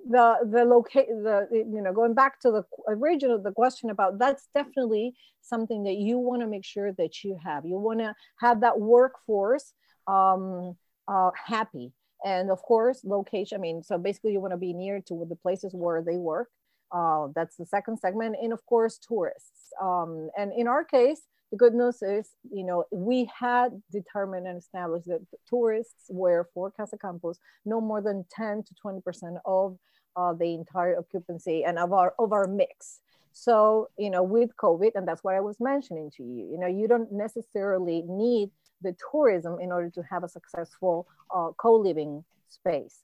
[0.08, 4.48] the the locate the you know going back to the original the question about that's
[4.54, 7.64] definitely something that you want to make sure that you have.
[7.66, 9.72] You want to have that workforce
[10.10, 10.76] um,
[11.08, 11.92] uh, happy
[12.24, 15.72] And of course, location, I mean, so basically you wanna be near to the places
[15.72, 16.48] where they work.
[16.92, 18.36] Uh, that's the second segment.
[18.42, 19.72] And of course, tourists.
[19.80, 24.58] Um, and in our case, the good news is, you know, we had determined and
[24.58, 29.78] established that tourists were for Casa Campus no more than 10 to 20% of
[30.16, 33.00] uh, the entire occupancy and of our of our mix.
[33.32, 36.66] So, you know, with COVID, and that's what I was mentioning to you, you know,
[36.66, 38.50] you don't necessarily need
[38.82, 43.00] the tourism in order to have a successful uh, co-living space.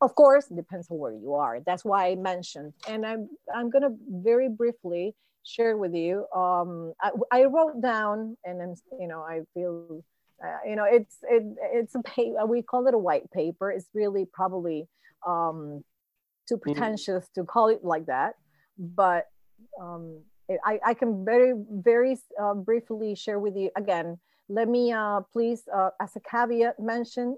[0.00, 1.60] Of course, depends on where you are.
[1.64, 6.26] That's why I mentioned, and I'm I'm gonna very briefly share with you.
[6.34, 10.04] Um, I, I wrote down, and then you know, I feel,
[10.44, 12.44] uh, you know, it's it it's a paper.
[12.46, 13.70] We call it a white paper.
[13.70, 14.86] It's really probably
[15.26, 15.82] um,
[16.46, 16.72] too mm-hmm.
[16.72, 17.40] pretentious mm-hmm.
[17.40, 18.34] to call it like that,
[18.78, 19.24] but
[19.80, 20.20] um,
[20.64, 24.18] I, I can very very uh, briefly share with you again.
[24.48, 27.36] Let me uh, please, uh, as a caveat, mention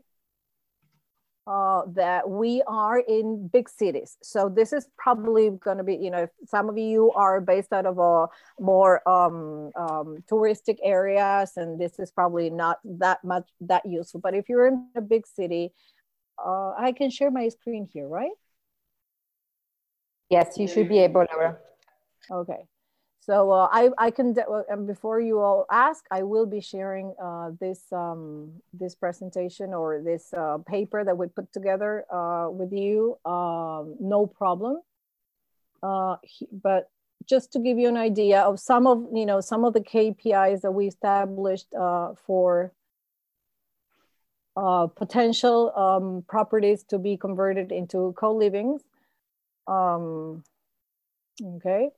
[1.47, 4.19] uh, that we are in big cities.
[4.23, 7.87] So this is probably going to be, you know, some of you are based out
[7.87, 8.27] of a
[8.61, 14.21] more um, um, touristic areas, and this is probably not that much that useful.
[14.21, 15.73] But if you're in a big city,
[16.45, 18.31] uh, I can share my screen here, right?
[20.29, 21.57] Yes, you should be able, Laura.
[22.31, 22.67] Okay.
[23.29, 24.35] So uh, I, I can,
[24.71, 30.01] and before you all ask, I will be sharing uh, this, um, this presentation or
[30.01, 34.81] this uh, paper that we put together uh, with you, um, no problem.
[35.83, 36.17] Uh,
[36.51, 36.89] but
[37.29, 40.63] just to give you an idea of some of, you know, some of the KPIs
[40.63, 42.73] that we established uh, for
[44.57, 48.81] potential um, properties to be converted into co-livings.
[49.67, 50.45] Um,
[51.45, 51.91] okay.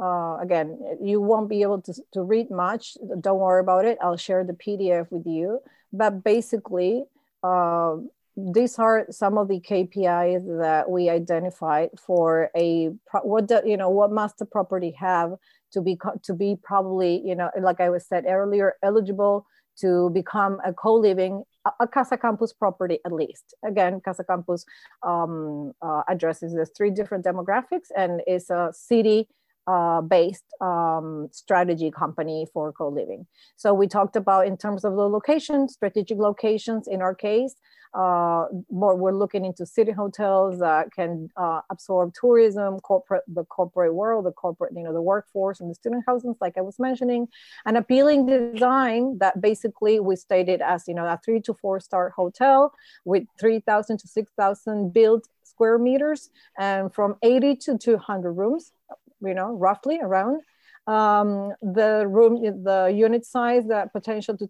[0.00, 2.96] Uh, again, you won't be able to, to read much.
[3.20, 3.98] Don't worry about it.
[4.00, 5.60] I'll share the PDF with you.
[5.92, 7.04] But basically,
[7.42, 7.96] uh,
[8.36, 12.90] these are some of the KPIs that we identified for a
[13.22, 15.34] what do, you know what must the property have
[15.72, 19.46] to be to be probably you know like I was said earlier eligible
[19.80, 21.42] to become a co-living
[21.78, 23.54] a Casa Campus property at least.
[23.64, 24.64] Again, Casa Campus
[25.02, 29.28] um, uh, addresses the three different demographics and is a city
[29.70, 33.26] uh, based um, strategy company for co-living.
[33.56, 37.54] So we talked about in terms of the location, strategic locations in our case,
[37.92, 43.94] uh, more we're looking into city hotels that can uh, absorb tourism, corporate, the corporate
[43.94, 47.26] world, the corporate, you know, the workforce and the student housing, like I was mentioning,
[47.66, 52.10] an appealing design that basically we stated as, you know, a three to four star
[52.10, 52.72] hotel
[53.04, 58.72] with 3,000 to 6,000 built square meters and from 80 to 200 rooms
[59.20, 60.42] you know, roughly around.
[60.86, 64.48] Um, the room, the unit size, the potential to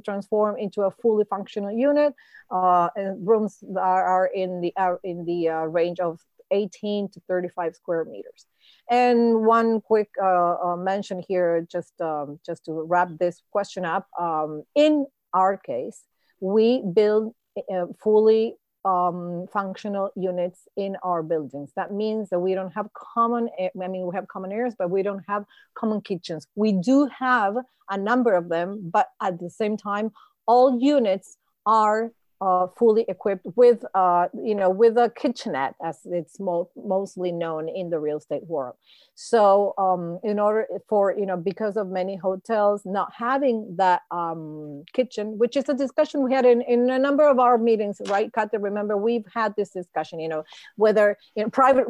[0.00, 2.14] transform into a fully functional unit.
[2.50, 6.20] Uh, and rooms are, are in the uh, in the uh, range of
[6.52, 8.46] 18 to 35 square meters.
[8.90, 14.06] And one quick uh, uh, mention here, just um, just to wrap this question up.
[14.20, 16.04] Um, in our case,
[16.40, 17.34] we build
[17.72, 21.70] uh, fully um, functional units in our buildings.
[21.76, 25.02] That means that we don't have common, I mean, we have common areas, but we
[25.02, 26.46] don't have common kitchens.
[26.54, 27.56] We do have
[27.90, 30.12] a number of them, but at the same time,
[30.46, 32.10] all units are
[32.42, 37.68] uh, fully equipped with, uh, you know, with a kitchenette, as it's mo mostly known
[37.68, 38.74] in the real estate world.
[39.14, 44.82] So, um, in order for, you know, because of many hotels not having that um,
[44.92, 48.32] kitchen, which is a discussion we had in, in a number of our meetings, right,
[48.32, 48.60] Kate?
[48.70, 50.42] Remember, we've had this discussion, you know,
[50.76, 51.86] whether you know, private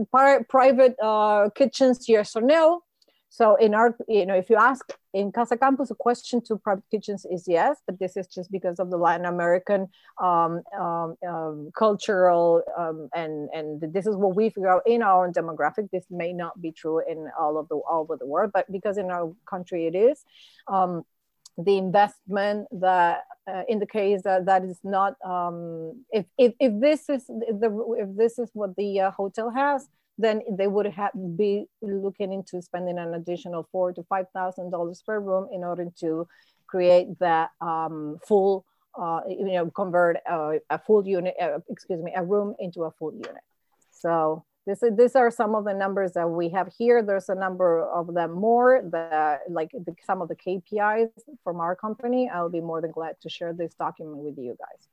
[0.49, 2.83] private uh, kitchens, yes or no,
[3.33, 6.85] so in our, you know, if you ask in Casa Campus, a question to private
[6.91, 9.89] kitchens is yes, but this is just because of the Latin American
[10.23, 15.25] um, um, um, cultural um, and and this is what we figure out in our
[15.25, 15.91] own demographic.
[15.91, 18.99] This may not be true in all of the all over the world, but because
[18.99, 20.27] in our country it is.
[20.69, 21.03] Um,
[21.57, 26.79] the investment that uh, in the case that that is not um, if, if if
[26.81, 29.89] this is the if this is what the uh, hotel has
[30.19, 35.03] then they would have be looking into spending an additional four to five thousand dollars
[35.05, 36.27] per room in order to
[36.67, 38.65] create that um, full,
[38.99, 42.91] uh, you know, convert a, a full unit, uh, excuse me, a room into a
[42.93, 43.43] full unit.
[43.91, 47.03] So this is, these are some of the numbers that we have here.
[47.03, 51.11] There's a number of them more, the, like the, some of the KPIs
[51.45, 52.31] from our company.
[52.33, 54.89] I'll be more than glad to share this document with you guys.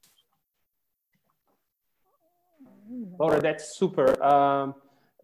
[3.20, 4.22] Laura, that's super.
[4.24, 4.74] Um,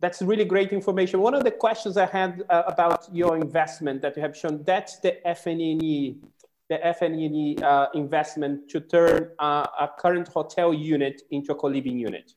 [0.01, 1.21] that's really great information.
[1.21, 4.99] One of the questions I had uh, about your investment that you have shown, that's
[4.99, 6.17] the FNNE
[6.69, 12.33] the FNE uh, investment to turn uh, a current hotel unit into a co-living unit?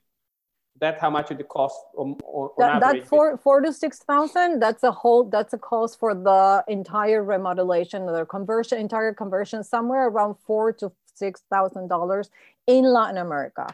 [0.81, 4.61] That how much it cost on, on that, that four four to six thousand.
[4.61, 5.25] That's a whole.
[5.25, 10.93] That's a cost for the entire remodelation, the conversion, entire conversion, somewhere around four to
[11.17, 12.31] six thousand dollars
[12.69, 13.67] in Latin America,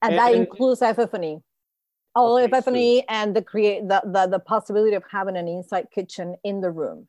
[0.00, 1.38] and, and that and, includes FF&E.
[2.14, 5.86] All okay, FF&E so, and the create the, the the possibility of having an inside
[5.94, 7.08] kitchen in the room.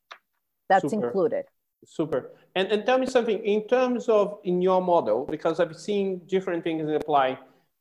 [0.70, 1.08] That's super.
[1.08, 1.46] included.
[1.86, 2.32] Super.
[2.56, 6.64] And, and tell me something in terms of in your model, because I've seen different
[6.64, 7.38] things apply.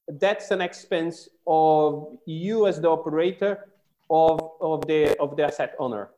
[0.08, 3.68] That's an expense of you as the operator
[4.10, 6.10] of, of the of the asset owner.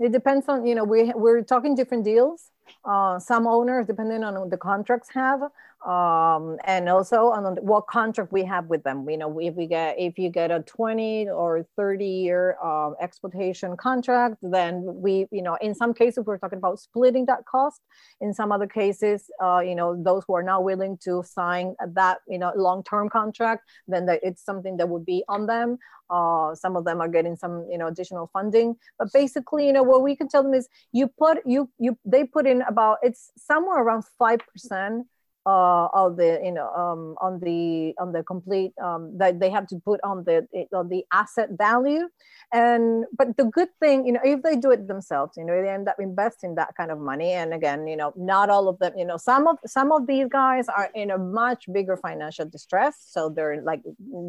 [0.00, 2.50] It depends on you know we we're talking different deals.
[2.84, 5.40] Uh, some owners, depending on the contracts have,
[5.86, 9.08] um, and also on what contract we have with them.
[9.08, 13.76] You know, if we get if you get a 20 or 30 year uh, exploitation
[13.76, 17.80] contract, then we, you know, in some cases we're talking about splitting that cost.
[18.20, 22.18] In some other cases, uh, you know, those who are not willing to sign that,
[22.26, 25.78] you know, long term contract, then that it's something that would be on them.
[26.10, 28.74] Uh, some of them are getting some, you know, additional funding.
[28.98, 32.24] But basically, you know, what we can tell them is you put you you they
[32.24, 35.06] put in about it's somewhere around five percent
[35.48, 39.66] uh, of the you know um, on the on the complete um, that they have
[39.66, 42.08] to put on the on the asset value.
[42.52, 45.68] And but the good thing you know if they do it themselves you know they
[45.68, 47.32] end up investing that kind of money.
[47.32, 50.28] And again you know not all of them you know some of some of these
[50.28, 52.94] guys are in a much bigger financial distress.
[53.14, 53.82] So they're like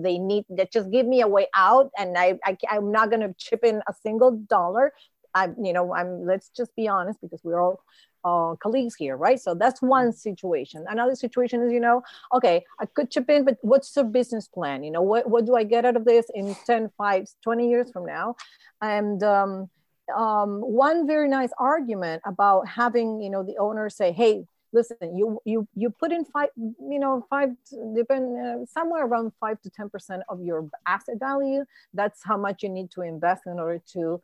[0.08, 1.92] they need that just give me a way out.
[1.98, 4.94] And I, I i'm not going to chip in a single dollar.
[5.36, 6.26] I, you know, I'm.
[6.26, 7.84] Let's just be honest, because we're all
[8.24, 9.40] uh, colleagues here, right?
[9.40, 10.86] So that's one situation.
[10.88, 12.02] Another situation is, you know,
[12.34, 14.84] okay, I could chip in, but what's the business plan?
[14.84, 17.92] You know, what, what do I get out of this in 10, 5, 20 years
[17.92, 18.36] from now?
[18.82, 19.70] And um,
[20.16, 25.40] um, one very nice argument about having, you know, the owner say, hey, listen, you
[25.46, 27.50] you you put in five, you know, five,
[27.96, 31.66] depend uh, somewhere around five to ten percent of your asset value.
[31.94, 34.22] That's how much you need to invest in order to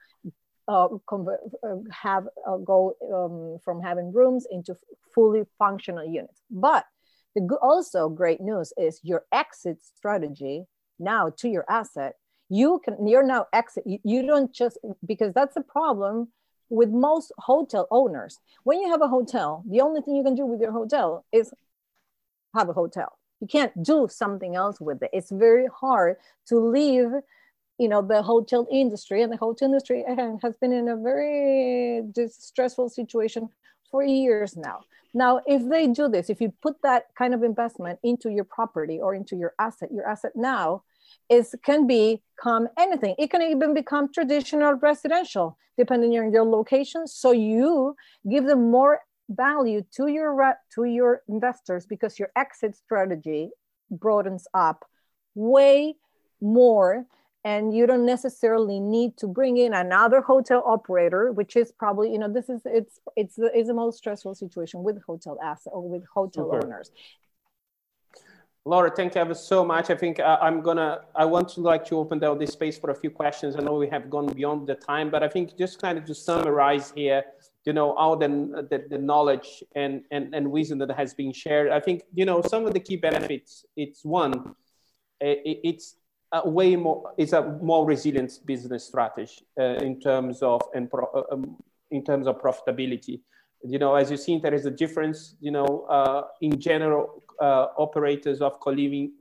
[0.68, 4.76] uh, uh, have uh, go um, from having rooms into
[5.14, 6.42] fully functional units.
[6.50, 6.86] But
[7.36, 10.66] the also great news is your exit strategy
[11.00, 12.16] now to your asset.
[12.50, 13.84] You can you're now exit.
[13.86, 16.30] You, you don't just because that's a problem
[16.70, 18.40] with most hotel owners.
[18.64, 21.54] When you have a hotel, the only thing you can do with your hotel is
[22.56, 23.18] have a hotel.
[23.42, 25.10] You can't do something else with it.
[25.14, 27.12] It's very hard to leave
[27.78, 32.02] you know the hotel industry and the hotel industry eh, has been in a very
[32.30, 33.50] stressful situation
[33.92, 34.80] for years now.
[35.14, 39.00] Now if they do this if you put that kind of investment into your property
[39.02, 40.84] or into your asset your asset now
[41.30, 43.16] is can become anything.
[43.18, 47.08] It can even become traditional residential depending on your location.
[47.08, 47.96] So you
[48.30, 53.50] give them more value to your to your investors because your exit strategy
[53.90, 54.86] broadens up
[55.34, 55.96] way
[56.42, 57.06] more
[57.46, 62.20] and you don't necessarily need to bring in another hotel operator which is probably you
[62.20, 65.88] know this is it's it's the, it's the most stressful situation with hotel asset or
[65.88, 66.66] with hotel Super.
[66.66, 66.92] owners
[68.68, 69.92] Laura, thank you ever so much.
[69.92, 72.90] I think uh, I'm gonna, I want to like to open down this space for
[72.90, 73.56] a few questions.
[73.56, 76.16] I know we have gone beyond the time, but I think just kind of to
[76.16, 77.24] summarize here,
[77.66, 78.28] you know, all the,
[78.72, 81.70] the, the knowledge and, and, and wisdom that has been shared.
[81.70, 84.56] I think, you know, some of the key benefits, it's one,
[85.22, 85.98] it, it's
[86.44, 91.06] a way more is a more resilient business strategy uh, in terms of and pro,
[91.06, 91.58] uh, um,
[91.92, 93.22] in terms of profitability.
[93.64, 95.36] You know, as you see, there is a difference.
[95.40, 99.14] You know, uh, in general, uh, operators of co-living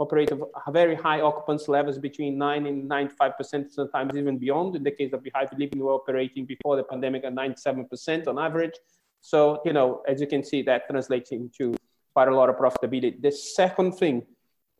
[0.00, 4.74] operate of very high occupancy levels between 9 and 95 percent, sometimes even beyond.
[4.74, 8.38] In the case of B-Hive Living, we're operating before the pandemic at 97 percent on
[8.38, 8.74] average.
[9.20, 11.74] So, you know, as you can see, that translates into
[12.14, 13.20] quite a lot of profitability.
[13.20, 14.22] The second thing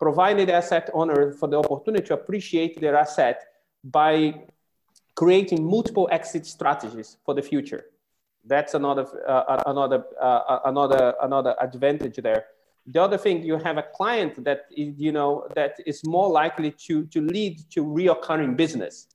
[0.00, 3.44] provided asset owner for the opportunity to appreciate their asset
[3.84, 4.34] by
[5.14, 7.84] creating multiple exit strategies for the future.
[8.44, 12.46] That's another, uh, another, uh, another, another advantage there.
[12.86, 16.70] The other thing, you have a client that is, you know, that is more likely
[16.86, 19.08] to, to lead to reoccurring business.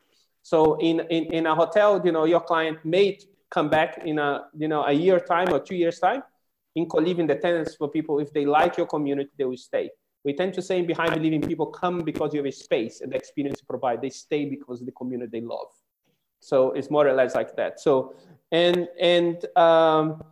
[0.43, 3.17] So in, in, in a hotel, you know, your client may
[3.49, 6.21] come back in a, you know, a year time or two years time.
[6.75, 9.89] In co-living, the tenants for people, if they like your community, they will stay.
[10.25, 13.11] We tend to say in B-Hive Living, people come because you have a space and
[13.11, 14.01] the experience you provide.
[14.01, 15.67] They stay because of the community they love.
[16.39, 17.79] So it's more or less like that.
[17.79, 18.15] So,
[18.51, 20.23] and, and, um,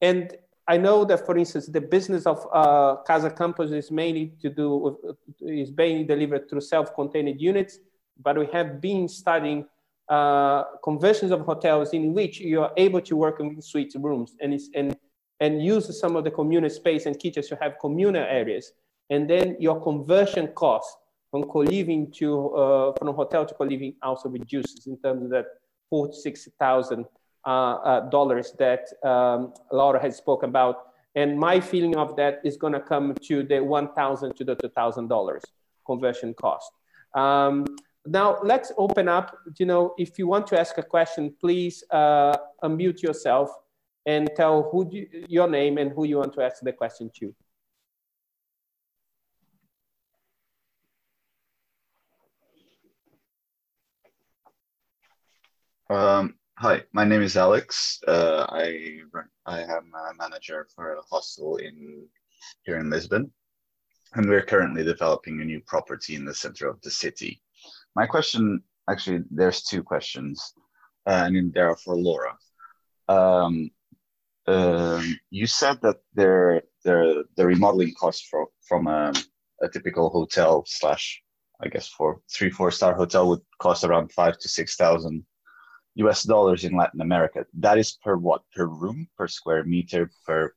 [0.00, 0.36] and
[0.68, 4.76] I know that, for instance, the business of uh, Casa Campus is mainly to do
[4.76, 7.80] with, is being delivered through self-contained units,
[8.22, 9.66] but we have been studying
[10.08, 14.60] uh, conversions of hotels in which you are able to work in suite rooms and,
[14.76, 14.96] and,
[15.40, 18.72] and use some of the communal space and kitchens to have communal areas.
[19.10, 20.96] And then your conversion cost
[21.30, 25.46] from co-living to, uh, from hotel to co-living also reduces in terms of that
[25.88, 27.04] four to six thousand
[27.46, 30.76] uh, uh, dollars that um, Laura has spoken about.
[31.14, 34.54] And my feeling of that is going to come to the one thousand to the
[34.54, 35.42] two thousand dollars
[35.86, 36.70] conversion cost.
[37.14, 37.66] Um,
[38.06, 39.36] now let's open up.
[39.58, 43.50] You know, if you want to ask a question, please uh, unmute yourself
[44.06, 47.34] and tell who you, your name and who you want to ask the question to.
[55.90, 57.98] Um, hi, my name is Alex.
[58.06, 62.06] Uh, I run, I am a manager for a hostel in
[62.62, 63.32] here in Lisbon,
[64.14, 67.42] and we're currently developing a new property in the center of the city.
[67.96, 70.54] My question, actually, there's two questions,
[71.06, 72.38] uh, and they are for Laura.
[73.08, 73.70] Um,
[74.46, 79.12] um, you said that there, there, the remodeling cost for, from a,
[79.60, 81.22] a typical hotel slash,
[81.60, 85.24] I guess, for three, four star hotel would cost around five to six thousand
[85.96, 87.46] US dollars in Latin America.
[87.54, 88.42] That is per what?
[88.54, 90.54] Per room, per square meter, per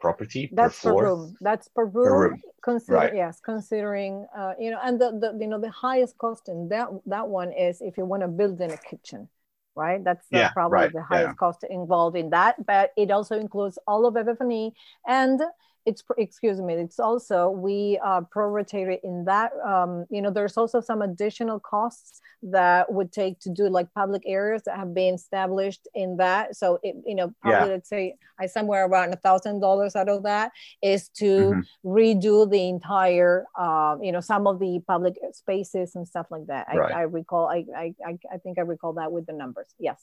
[0.00, 1.02] property, That's per floor?
[1.02, 1.36] per room.
[1.40, 2.08] That's per room.
[2.08, 2.42] Per room.
[2.62, 3.14] Consider, Right.
[3.14, 6.88] Yes, considering uh, you know, and the, the you know the highest cost in that
[7.06, 9.28] that one is if you want to build in a kitchen,
[9.76, 10.02] right?
[10.02, 11.08] That's Yeah, probably right, the yeah.
[11.08, 12.64] highest cost involved in that.
[12.66, 14.72] But it also includes all of FF&E
[15.06, 15.40] and
[15.88, 20.78] it's excuse me it's also we uh, prorated in that um, you know there's also
[20.90, 25.84] some additional costs that would take to do like public areas that have been established
[26.02, 27.74] in that so it you know probably Yeah.
[27.76, 30.52] let's say i somewhere around a thousand dollars out of that
[30.92, 31.62] is to Mhm.
[31.98, 36.64] redo the entire um, you know some of the public spaces and stuff like that
[36.74, 36.94] Right.
[36.94, 37.86] I, I recall I, I
[38.34, 40.00] I think i recall that with the numbers yes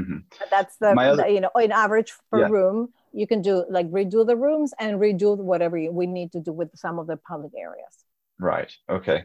[0.00, 0.18] Mhm.
[0.54, 2.48] that's the, other- the- you know in average per Yeah.
[2.56, 2.78] room
[3.12, 6.52] you can do like redo the rooms and redo whatever you- we need to do
[6.52, 8.04] with some of the public areas
[8.42, 8.72] Right.
[8.88, 9.24] Okay.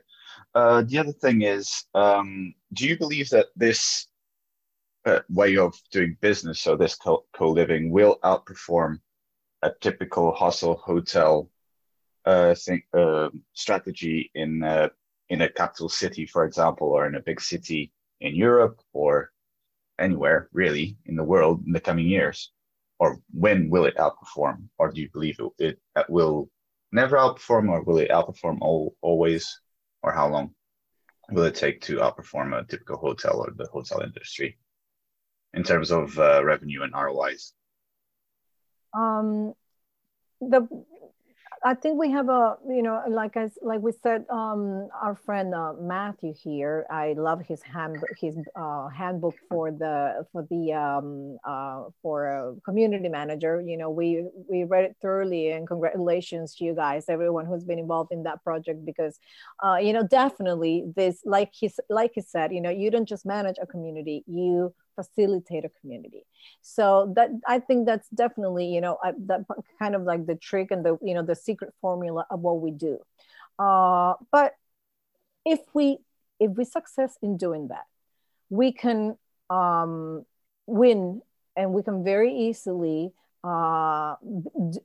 [0.54, 4.08] Uh, the other thing is, um, do you believe that this
[5.06, 9.00] uh, way of doing business, so this co- co-living, will outperform
[9.64, 11.50] a typical hostel hotel
[12.26, 12.54] uh,
[12.94, 14.90] uh, strategy in uh,
[15.30, 19.32] in a capital city, for example, or in a big city in Europe or
[19.98, 22.52] anywhere really in the world in the coming years?
[23.00, 24.70] Or when will it outperform?
[24.78, 26.50] Or do you believe it, it will
[26.92, 29.60] never outperform, or will it outperform all, always?
[30.04, 30.56] Or how long
[31.30, 34.58] will it take to outperform a typical hotel or the hotel industry
[35.54, 37.54] in terms of uh, revenue and ROIs?
[38.94, 39.54] um
[40.40, 40.68] the
[41.64, 45.54] i think we have a you know like I, like we said um our friend
[45.54, 51.38] uh, matthew here i love his hand, his uh, handbook for the for the um
[51.46, 53.62] uh for a community manager.
[53.66, 57.80] You know we we read it thoroughly and congratulations to you guys everyone who's been
[57.80, 59.20] involved in that project because
[59.64, 63.26] uh you know definitely this like he's like he said you know you don't just
[63.26, 66.24] manage a community you facilitate a community.
[66.62, 69.42] So that i think that's definitely you know uh, that
[69.80, 72.72] kind of like the trick and the you know the secret formula of what we
[72.72, 72.96] do.
[73.60, 74.50] Uh, but
[75.46, 76.00] if we
[76.40, 77.86] if we success in doing that
[78.50, 79.18] we can
[79.50, 80.26] um,
[80.66, 81.22] win
[81.56, 83.12] and we can very easily
[83.44, 84.16] uh,
[84.72, 84.80] d-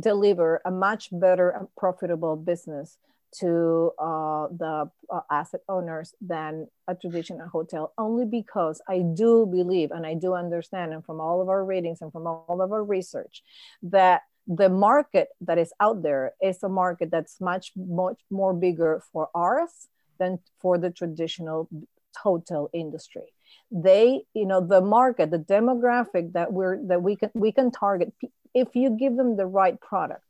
[0.00, 2.98] deliver a much better and profitable business
[3.40, 9.90] to uh, the uh, asset owners than a traditional hotel only because i do believe
[9.90, 12.84] and i do understand and from all of our readings and from all of our
[12.84, 13.42] research
[13.82, 19.02] that the market that is out there is a market that's much much more bigger
[19.12, 19.88] for ours
[20.18, 21.68] than for the traditional
[22.16, 23.34] hotel industry.
[23.70, 28.12] They you know the market the demographic that we're that we can we can target
[28.54, 30.27] if you give them the right product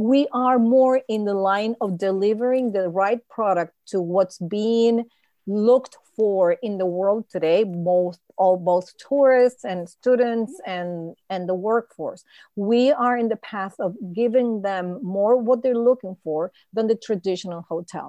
[0.00, 5.04] we are more in the line of delivering the right product to what's being
[5.46, 11.54] looked for in the world today most all both tourists and students and and the
[11.54, 12.22] workforce
[12.56, 13.90] we are in the path of
[14.20, 16.40] giving them more what they're looking for
[16.74, 18.08] than the traditional hotel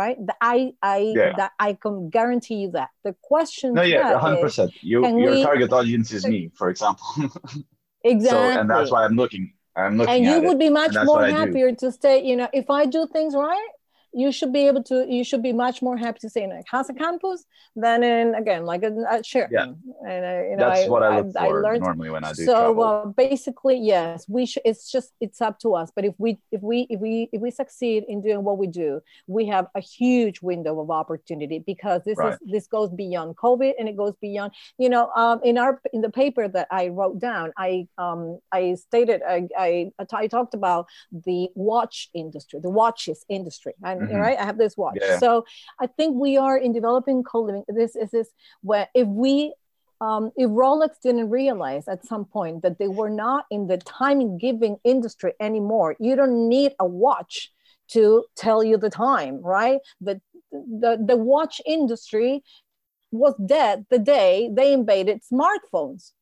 [0.00, 1.32] right The- i i Yeah.
[1.40, 4.70] that i can guarantee you that the question No, yeah, that hundred is- percent.
[4.90, 7.06] You, your we- target audience is me, for example.
[8.12, 9.44] exactly So, and that's why I'm looking.
[9.76, 10.58] I'm looking and you would it.
[10.58, 11.36] be much more what I do.
[11.36, 13.68] happier to say you know if i do things right
[14.16, 16.62] you should be able to you should be much more happy to say in a
[16.64, 17.44] casa campus
[17.76, 19.76] than in again like a, a Sheraton.
[19.86, 20.08] Yeah.
[20.10, 22.24] And uh, you know, that's I, what I look I, for I learned, normally when
[22.24, 22.46] I do.
[22.46, 24.62] So uh, basically, yes, we should.
[24.64, 25.92] It's just it's up to us.
[25.94, 29.02] But if we if we if we if we succeed in doing what we do,
[29.26, 32.32] we have a huge window of opportunity because this right.
[32.32, 34.52] is this goes beyond COVID and it goes beyond.
[34.78, 38.76] You know, um, in our in the paper that I wrote down, I um I
[38.76, 43.74] stated I I, I talked about the watch industry, the watches industry.
[43.84, 44.20] And mm-hmm.
[44.20, 44.38] right?
[44.38, 44.98] I have this watch.
[45.00, 45.18] Yeah.
[45.18, 45.44] So
[45.80, 47.64] I think we are in developing co-living.
[47.68, 48.28] This is this
[48.62, 49.54] where if we
[50.00, 54.36] um, if Rolex didn't realize at some point that they were not in the time
[54.36, 57.50] giving industry anymore, you don't need a watch
[57.88, 59.78] to tell you the time, right?
[60.00, 60.20] The,
[60.52, 62.42] the, the watch industry
[63.10, 66.12] was dead the day they invaded smartphones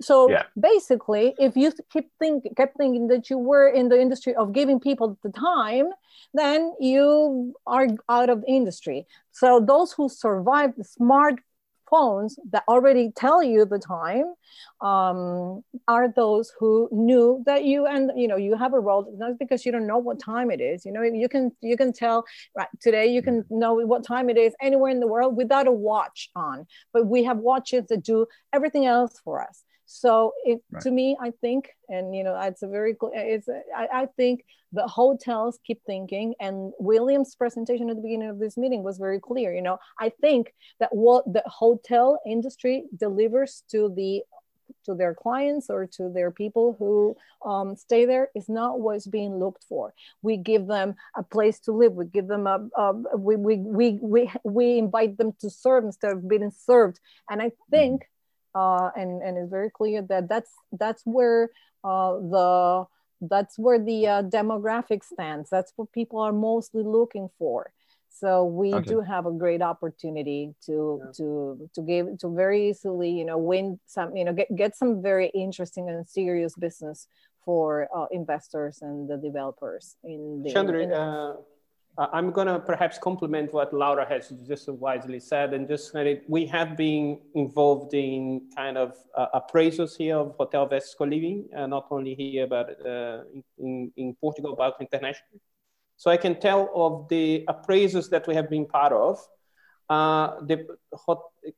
[0.00, 0.44] so yeah.
[0.58, 4.78] basically if you keep think, kept thinking that you were in the industry of giving
[4.78, 5.86] people the time
[6.34, 9.06] then you are out of the industry.
[9.32, 14.34] So those who survived the smartphones that already tell you the time
[14.80, 19.38] um, are those who knew that you and you know you have a role not
[19.38, 22.24] because you don't know what time it is you know you can you can tell
[22.56, 25.72] right today you can know what time it is anywhere in the world without a
[25.72, 26.66] watch on.
[26.92, 30.82] But we have watches that do everything else for us so it right.
[30.84, 34.86] to me, I think, and you know, it's a very it's I, I think the
[34.86, 39.52] hotels keep thinking, and William's presentation at the beginning of this meeting was very clear.
[39.52, 44.22] You know, I think that what the hotel industry delivers to the
[44.84, 49.34] to their clients or to their people who um, stay there is not what's being
[49.34, 49.92] looked for.
[50.22, 51.94] We give them a place to live.
[51.94, 56.12] We give them a, a we, we, we, we, we invite them to serve instead
[56.12, 57.00] of being served.
[57.28, 58.08] And I think
[58.54, 61.50] uh, and and it's very clear that that's that's where
[61.84, 62.86] uh, the
[63.22, 65.50] that's where the uh, demographic stands.
[65.50, 67.70] That's what people are mostly looking for.
[68.08, 68.88] So we okay.
[68.88, 71.12] do have a great opportunity to yeah.
[71.16, 75.00] to to give to very easily you know win some you know get get some
[75.00, 77.06] very interesting and serious business
[77.44, 80.52] for uh, investors and the developers in the.
[80.52, 81.36] Chandra, in, uh, uh,
[82.12, 86.46] I'm going to perhaps complement what Laura has just wisely said, and just that we
[86.46, 91.86] have been involved in kind of uh, appraisals here of Hotel versus Co-living, uh, not
[91.90, 93.22] only here, but uh,
[93.58, 95.40] in, in Portugal, but internationally.
[95.96, 99.18] So I can tell of the appraisals that we have been part of.
[99.90, 100.66] Uh, the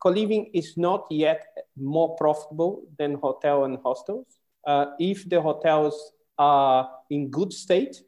[0.01, 1.47] co-living is not yet
[1.77, 4.27] more profitable than hotel and hostels.
[4.67, 8.03] Uh, if the hotels are in good state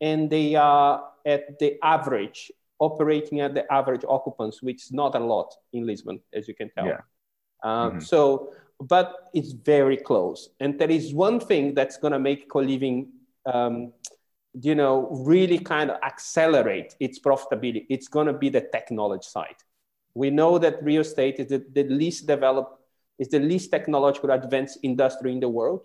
[0.00, 5.18] and they are at the average, operating at the average occupants, which is not a
[5.18, 6.86] lot in Lisbon, as you can tell.
[6.86, 7.00] Yeah.
[7.62, 8.00] Um, mm-hmm.
[8.00, 10.50] So, but it's very close.
[10.60, 13.08] And there is one thing that's going to make co-living,
[13.44, 13.92] um,
[14.60, 17.86] you know, really kind of accelerate its profitability.
[17.90, 19.56] It's going to be the technology side.
[20.14, 22.80] We know that real estate is the, the least developed,
[23.18, 25.82] is the least technological advanced industry in the world.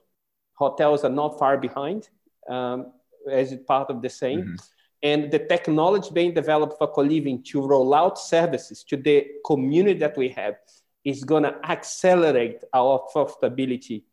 [0.54, 2.10] Hotels are not far behind
[2.50, 2.94] um,
[3.30, 4.42] as part of the same.
[4.42, 4.56] Mm-hmm
[5.04, 10.16] and the technology being developed for co-living to roll out services to the community that
[10.16, 10.56] we have
[11.04, 14.04] is going to accelerate our profitability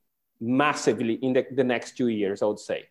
[0.41, 2.89] massively in the, the next two years, I would say.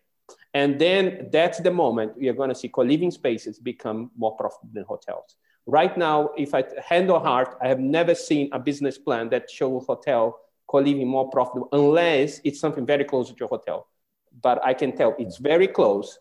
[0.54, 4.70] And then that's the moment we are going to see co-living spaces become more profitable
[4.72, 5.36] than hotels.
[5.66, 9.50] Right now, if I hand on heart, I have never seen a business plan that
[9.50, 13.88] shows hotel co-living more profitable unless it's something very close to a hotel.
[14.42, 16.18] But I can tell it's very close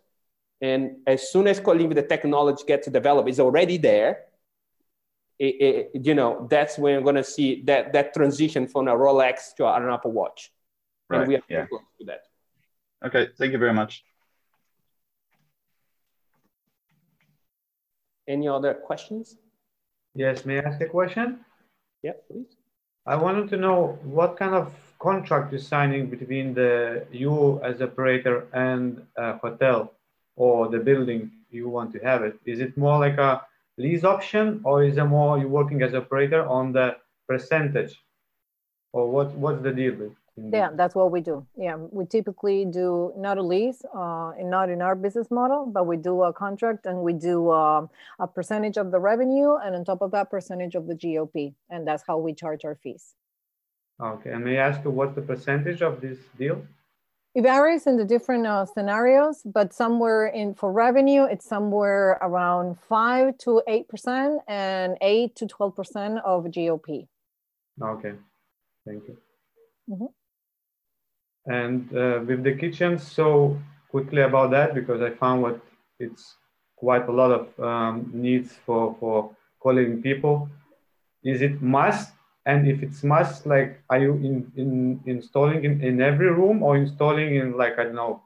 [0.61, 4.23] and as soon as co-living, the technology gets developed, it's already there.
[5.39, 8.93] It, it, you know, that's when we're going to see that, that transition from a
[8.93, 10.51] Rolex to an Apple Watch.
[11.09, 11.19] Right.
[11.19, 11.67] And we are yeah.
[11.67, 12.23] close to that.
[13.05, 14.03] Okay, thank you very much.
[18.27, 19.38] Any other questions?
[20.15, 21.45] Yes, may I ask a question?
[22.01, 22.57] Yeah, please.
[23.05, 28.47] I wanted to know what kind of contract you're signing between the you as operator
[28.51, 29.93] and a hotel
[30.38, 32.39] or the building you want to have it?
[32.45, 33.41] Is it more like a
[33.77, 36.95] lease option or is it more you working as operator on the
[37.27, 38.01] percentage?
[38.93, 40.14] Or what, what's the deal with?
[40.53, 41.45] Yeah, that's what we do.
[41.57, 45.88] Yeah, we typically do not a lease, uh, and not in our business model, but
[45.88, 47.88] we do a contract and we do uh,
[48.19, 51.88] a percentage of the revenue, and on top of that, percentage of the GOP, and
[51.88, 53.15] that's how we charge our fees.
[53.99, 56.61] Okay, and may I ask you what's the percentage of this deal?
[57.38, 62.80] It varies in the different uh, scenarios, but somewhere in for revenue, it's somewhere around
[62.89, 67.07] five to eight percent, and eight to twelve percent of GOP.
[67.80, 68.14] Okay,
[68.85, 69.18] thank you.
[69.88, 70.11] Mm -hmm.
[71.61, 73.57] And uh, with the kitchen, so
[73.91, 75.59] quickly about that because I found what
[75.99, 76.23] it's
[76.76, 80.35] quite a lot of um, needs for for co-living people.
[81.22, 82.16] Is it must?
[82.47, 86.77] And if it's must, like, are you in, in installing in, in every room or
[86.77, 88.23] installing in like I don't know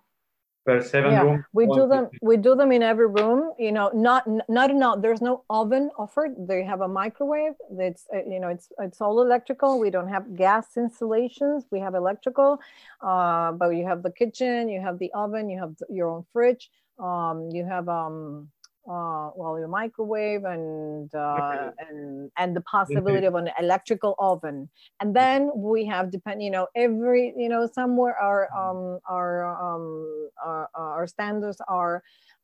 [0.63, 1.45] per seven yeah, room?
[1.53, 5.21] we do them we do them in every room you know not not enough there's
[5.21, 6.35] no oven offered.
[6.37, 9.79] They have a microwave that's uh, you know it's it's all electrical.
[9.79, 11.65] We don't have gas installations.
[11.71, 12.59] We have electrical
[13.01, 16.69] uh, but you have the kitchen you have the oven you have your own fridge
[16.99, 18.49] um, you have um
[18.89, 24.69] uh, well, your microwave and uh, and and the possibility of an electrical oven.
[24.99, 30.29] And then we have depend, you know, every you know somewhere our um our um
[30.43, 32.03] our, our standards are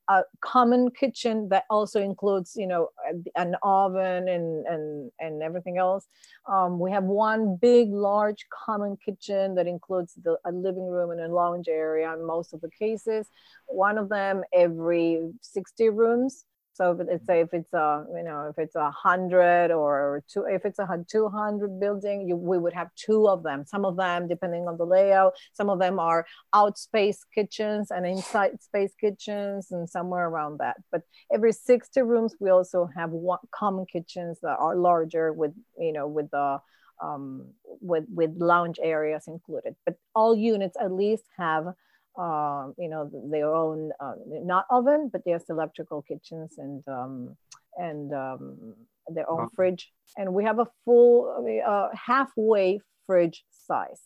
[0.09, 2.89] a common kitchen that also includes you know
[3.35, 6.07] an oven and and and everything else.
[6.47, 11.19] Um, we have one big large common kitchen that includes the, a living room and
[11.19, 13.29] a lounge area in most of the cases.
[13.67, 16.45] One of them every 60 rooms
[16.77, 20.45] so if it's say if it's a you know if it's a hundred or two
[20.47, 23.65] if it's a two hundred building, you, we would have two of them.
[23.65, 28.05] Some of them, depending on the layout, some of them are out space kitchens and
[28.05, 30.77] inside space kitchens and somewhere around that.
[30.91, 31.01] But
[31.33, 36.07] every sixty rooms, we also have one common kitchens that are larger with you know
[36.07, 36.59] with the
[37.01, 37.47] um,
[37.81, 39.75] with with lounge areas included.
[39.83, 41.73] But all units at least have
[42.17, 47.37] um, you know, their own, uh, not oven, but yes, electrical kitchens and, um,
[47.77, 48.73] and um,
[49.07, 49.91] their own fridge.
[50.17, 54.01] And we have a full, uh, halfway fridge size.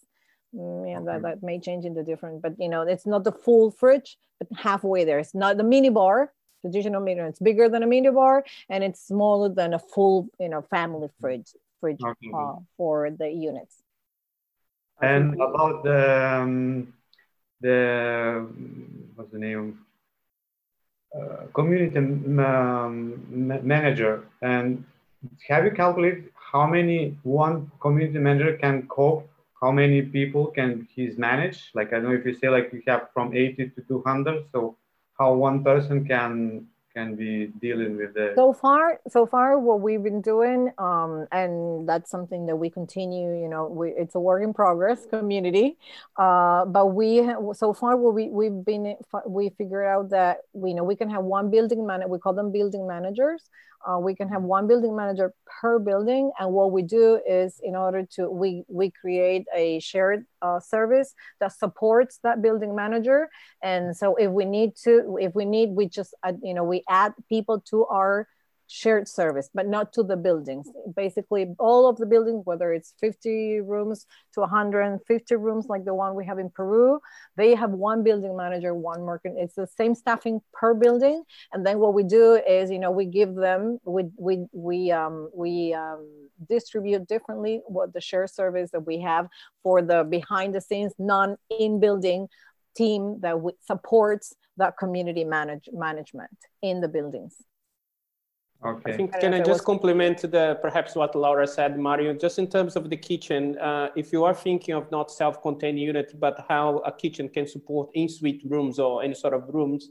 [0.54, 3.72] Mm, yeah, that, that may change into different, but you know, it's not the full
[3.72, 5.20] fridge, but halfway there.
[5.20, 7.22] It's not the mini bar, traditional mini.
[7.22, 11.08] It's bigger than a mini bar, and it's smaller than a full, you know, family
[11.22, 12.32] fridge fridge okay.
[12.34, 13.76] uh, for the units.
[15.02, 16.94] And about the um,
[17.62, 18.48] the
[19.16, 19.80] what's the name?
[21.16, 23.22] Uh, community um,
[23.64, 24.24] manager.
[24.42, 24.84] And
[25.48, 29.30] have you calculated how many one community manager can cope?
[29.62, 31.72] How many people can he's manage?
[31.76, 34.76] Like i know if you say like you have from 80 to 200 so
[35.20, 40.04] how one person can can be dealing with it so far so far what we've
[40.04, 44.44] been doing um, and that's something that we continue you know we, it's a work
[44.44, 45.78] in progress community
[46.18, 47.24] uh, but we
[47.54, 48.96] so far what we, we've been
[49.28, 52.34] we figured out that we you know we can have one building manager we call
[52.34, 53.50] them building managers
[53.88, 56.32] uh, we can have one building manager per building.
[56.40, 61.14] And what we do is in order to, we, we create a shared uh, service
[61.40, 63.30] that supports that building manager.
[63.62, 66.84] And so if we need to, if we need, we just, uh, you know, we
[66.90, 68.28] add people to our
[68.72, 70.70] shared service, but not to the buildings.
[70.96, 76.16] Basically, all of the buildings, whether it's 50 rooms to 150 rooms, like the one
[76.16, 77.00] we have in Peru,
[77.36, 79.34] they have one building manager, one market.
[79.36, 81.24] It's the same staffing per building.
[81.52, 85.30] And then what we do is, you know, we give them, we we we um,
[85.36, 86.08] we um,
[86.50, 89.28] distribute differently what the shared service that we have
[89.64, 92.28] for the behind the scenes non in building
[92.76, 93.36] team that
[93.66, 97.36] supports that community manage management in the buildings.
[98.64, 98.94] Okay.
[98.94, 102.14] I think can I, I just complement the perhaps what Laura said, Mario?
[102.14, 106.14] Just in terms of the kitchen, uh, if you are thinking of not self-contained unit,
[106.20, 109.90] but how a kitchen can support in-suite rooms or any sort of rooms,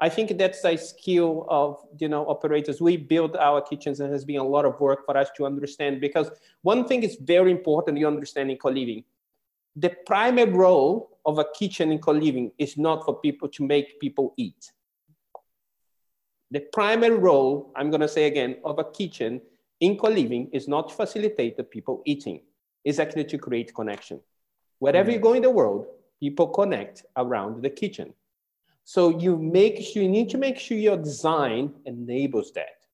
[0.00, 2.78] I think that's a skill of you know operators.
[2.82, 6.02] We build our kitchens, and has been a lot of work for us to understand.
[6.02, 6.30] Because
[6.60, 9.04] one thing is very important you understand in co-living:
[9.76, 14.34] the primary role of a kitchen in co-living is not for people to make people
[14.36, 14.72] eat
[16.50, 19.40] the primary role, I'm going to say again, of a kitchen
[19.80, 22.42] in co-living is not to facilitate the people eating,
[22.84, 24.20] it's actually to create connection.
[24.78, 25.14] Wherever mm.
[25.14, 25.86] you go in the world,
[26.18, 28.14] people connect around the kitchen.
[28.84, 32.86] So you make sure, you need to make sure your design enables that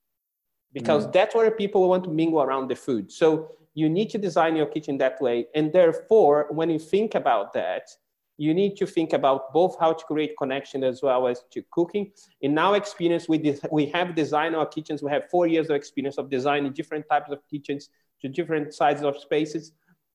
[0.73, 1.13] because mm.
[1.13, 3.11] that's where people want to mingle around the food.
[3.11, 5.47] So you need to design your kitchen that way.
[5.55, 7.89] And therefore, when you think about that,
[8.39, 12.13] you need to think about both how to create connection as well as to cooking.
[12.43, 15.03] In our experience, we, we have designed our kitchens.
[15.03, 17.89] We have four years of experience of designing different types of kitchens
[18.21, 19.73] to different sizes of spaces.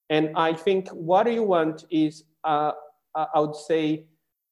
[0.10, 2.74] And I think what you want is, uh,
[3.16, 4.06] uh I would say,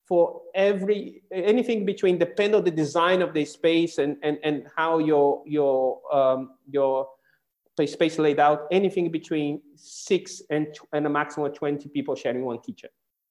[0.08, 4.98] for every anything between depend on the design of the space and and, and how
[4.98, 7.08] your your um, your
[7.86, 12.60] space laid out anything between six and, and a maximum of 20 people sharing one
[12.60, 12.90] kitchen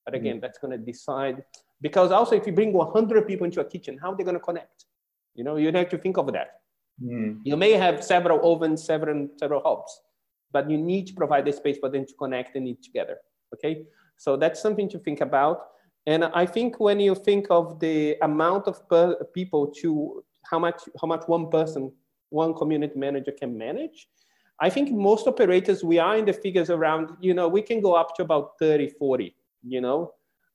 [0.08, 0.40] but again, mm-hmm.
[0.40, 1.44] that's going to decide
[1.82, 4.40] because also if you bring 100 people into a kitchen, how are they going to
[4.40, 4.86] connect?
[5.34, 6.60] You know, you have to think of that.
[7.04, 7.40] Mm.
[7.44, 10.00] You may have several ovens, several several hubs,
[10.50, 13.18] but you need to provide the space for them to connect and eat together.
[13.54, 13.84] Okay,
[14.16, 15.58] so that's something to think about.
[16.06, 18.80] And I think when you think of the amount of
[19.34, 21.92] people to how much how much one person,
[22.30, 24.08] one community manager can manage.
[24.58, 27.92] I think most operators we are in the figures around, you know, we can go
[27.94, 30.14] up to about 30, 40, you know.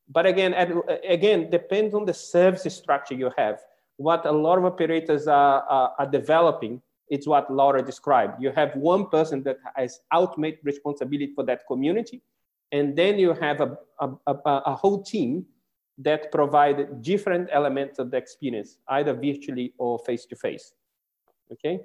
[0.10, 0.72] But again, at,
[1.08, 3.60] again, depends on the service structure you have.
[3.98, 8.42] What a lot of operators are, are, are developing it's what Laura described.
[8.42, 12.22] You have one person that has ultimate responsibility for that community,
[12.72, 15.46] and then you have a, a, a, a whole team
[16.00, 20.74] that provide different elements of the experience, either virtually or face-to-face.
[21.52, 21.82] Okay,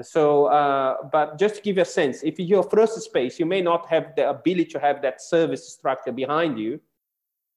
[0.00, 3.60] so, uh, but just to give you a sense, if your first space, you may
[3.60, 6.80] not have the ability to have that service structure behind you.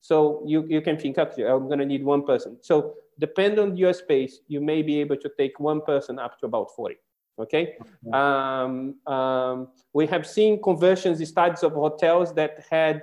[0.02, 2.58] So you, you can think, okay, I'm gonna need one person.
[2.62, 6.46] So depend on your space, you may be able to take one person up to
[6.46, 6.96] about 40.
[7.38, 7.76] Okay.
[8.14, 13.02] Um, um, we have seen conversions in studies of hotels that had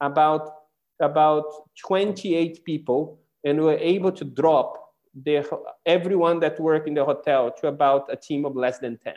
[0.00, 0.50] about
[1.00, 1.44] about
[1.84, 4.83] 28 people and were able to drop
[5.22, 5.46] the,
[5.86, 9.14] everyone that worked in the hotel to about a team of less than 10.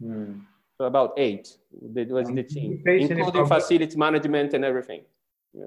[0.00, 0.32] Hmm.
[0.78, 1.56] So about eight
[1.94, 5.02] that was the team, including facility management and everything.
[5.54, 5.66] Yeah.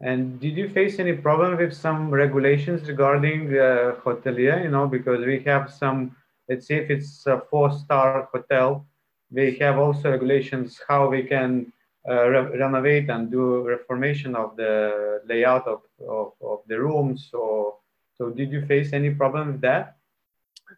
[0.00, 4.62] And did you face any problem with some regulations regarding uh, hotelier?
[4.62, 6.16] You know, because we have some,
[6.48, 8.86] let's say if it's a four-star hotel,
[9.30, 11.72] we have also regulations how we can
[12.08, 17.30] uh, re renovate and do reformation of the layout of, of, of the rooms.
[17.34, 17.74] Or,
[18.18, 19.98] so did you face any problem with that?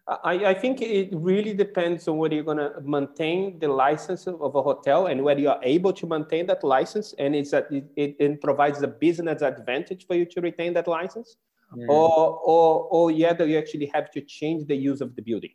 [0.06, 4.54] I, I, think it really depends on whether you're going to maintain the license of
[4.54, 7.84] a hotel and whether you are able to maintain that license and it's that it,
[7.96, 11.36] it, it, provides a business advantage for you to retain that license
[11.76, 11.88] mm.
[11.88, 15.54] or, or, or yeah, you actually have to change the use of the building.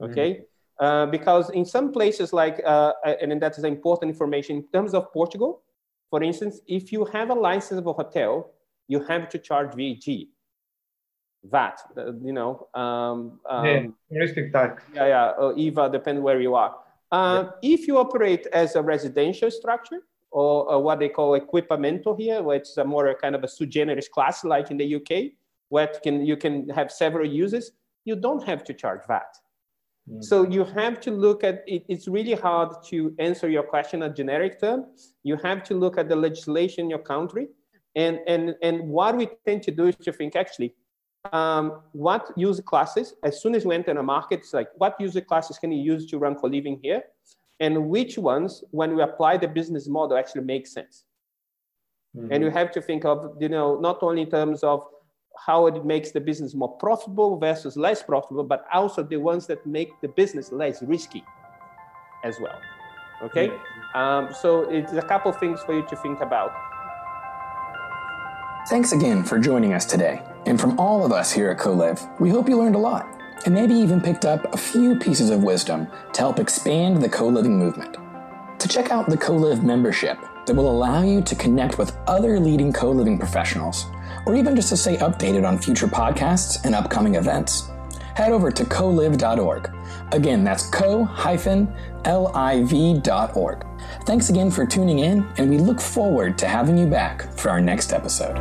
[0.00, 0.30] Okay.
[0.30, 0.44] Mm.
[0.80, 5.12] Uh, because in some places like, uh, and that is important information in terms of
[5.12, 5.62] Portugal,
[6.10, 8.52] for instance, if you have a license of a hotel,
[8.88, 10.26] you have to charge VAT
[11.50, 11.80] VAT,
[12.22, 12.68] you know.
[12.74, 14.82] Um, um, yeah, tax.
[14.94, 16.76] Yeah, yeah, or IVA, depend where you are.
[17.10, 17.74] Uh, yeah.
[17.74, 20.00] If you operate as a residential structure,
[20.30, 23.66] or, or, what they call equipamento here, which is a more kind of a sui
[23.66, 25.32] generis class, like in the UK,
[25.70, 27.72] where can, you can have several uses,
[28.04, 29.34] you don't have to charge VAT.
[30.10, 30.24] Mm.
[30.24, 31.84] So you have to look at it.
[31.88, 34.86] It's really hard to answer your question in a generic term.
[35.22, 37.48] You have to look at the legislation in your country.
[37.94, 40.74] And, and, and what we tend to do is to think actually,
[41.32, 45.20] um, what user classes, as soon as we enter a market, it's like what user
[45.20, 47.02] classes can you use to run for living here?
[47.60, 51.04] And which ones, when we apply the business model, actually make sense.
[52.16, 52.32] Mm-hmm.
[52.32, 54.84] And you have to think of, you know, not only in terms of
[55.46, 59.64] how it makes the business more profitable versus less profitable, but also the ones that
[59.66, 61.24] make the business less risky
[62.24, 62.60] as well.
[63.22, 63.48] Okay?
[63.48, 63.98] Mm-hmm.
[63.98, 66.52] Um, so it's a couple things for you to think about.
[68.68, 70.20] Thanks again for joining us today.
[70.44, 73.54] And from all of us here at Co-Liv, we hope you learned a lot and
[73.54, 77.58] maybe even picked up a few pieces of wisdom to help expand the co living
[77.58, 77.96] movement.
[78.58, 82.70] To check out the Co-Liv membership that will allow you to connect with other leading
[82.70, 83.86] co living professionals,
[84.26, 87.70] or even just to stay updated on future podcasts and upcoming events,
[88.18, 89.70] head over to coliv.org.
[90.10, 91.16] Again, that's co-liv.org.
[94.06, 97.60] Thanks again for tuning in, and we look forward to having you back for our
[97.60, 98.36] next episode.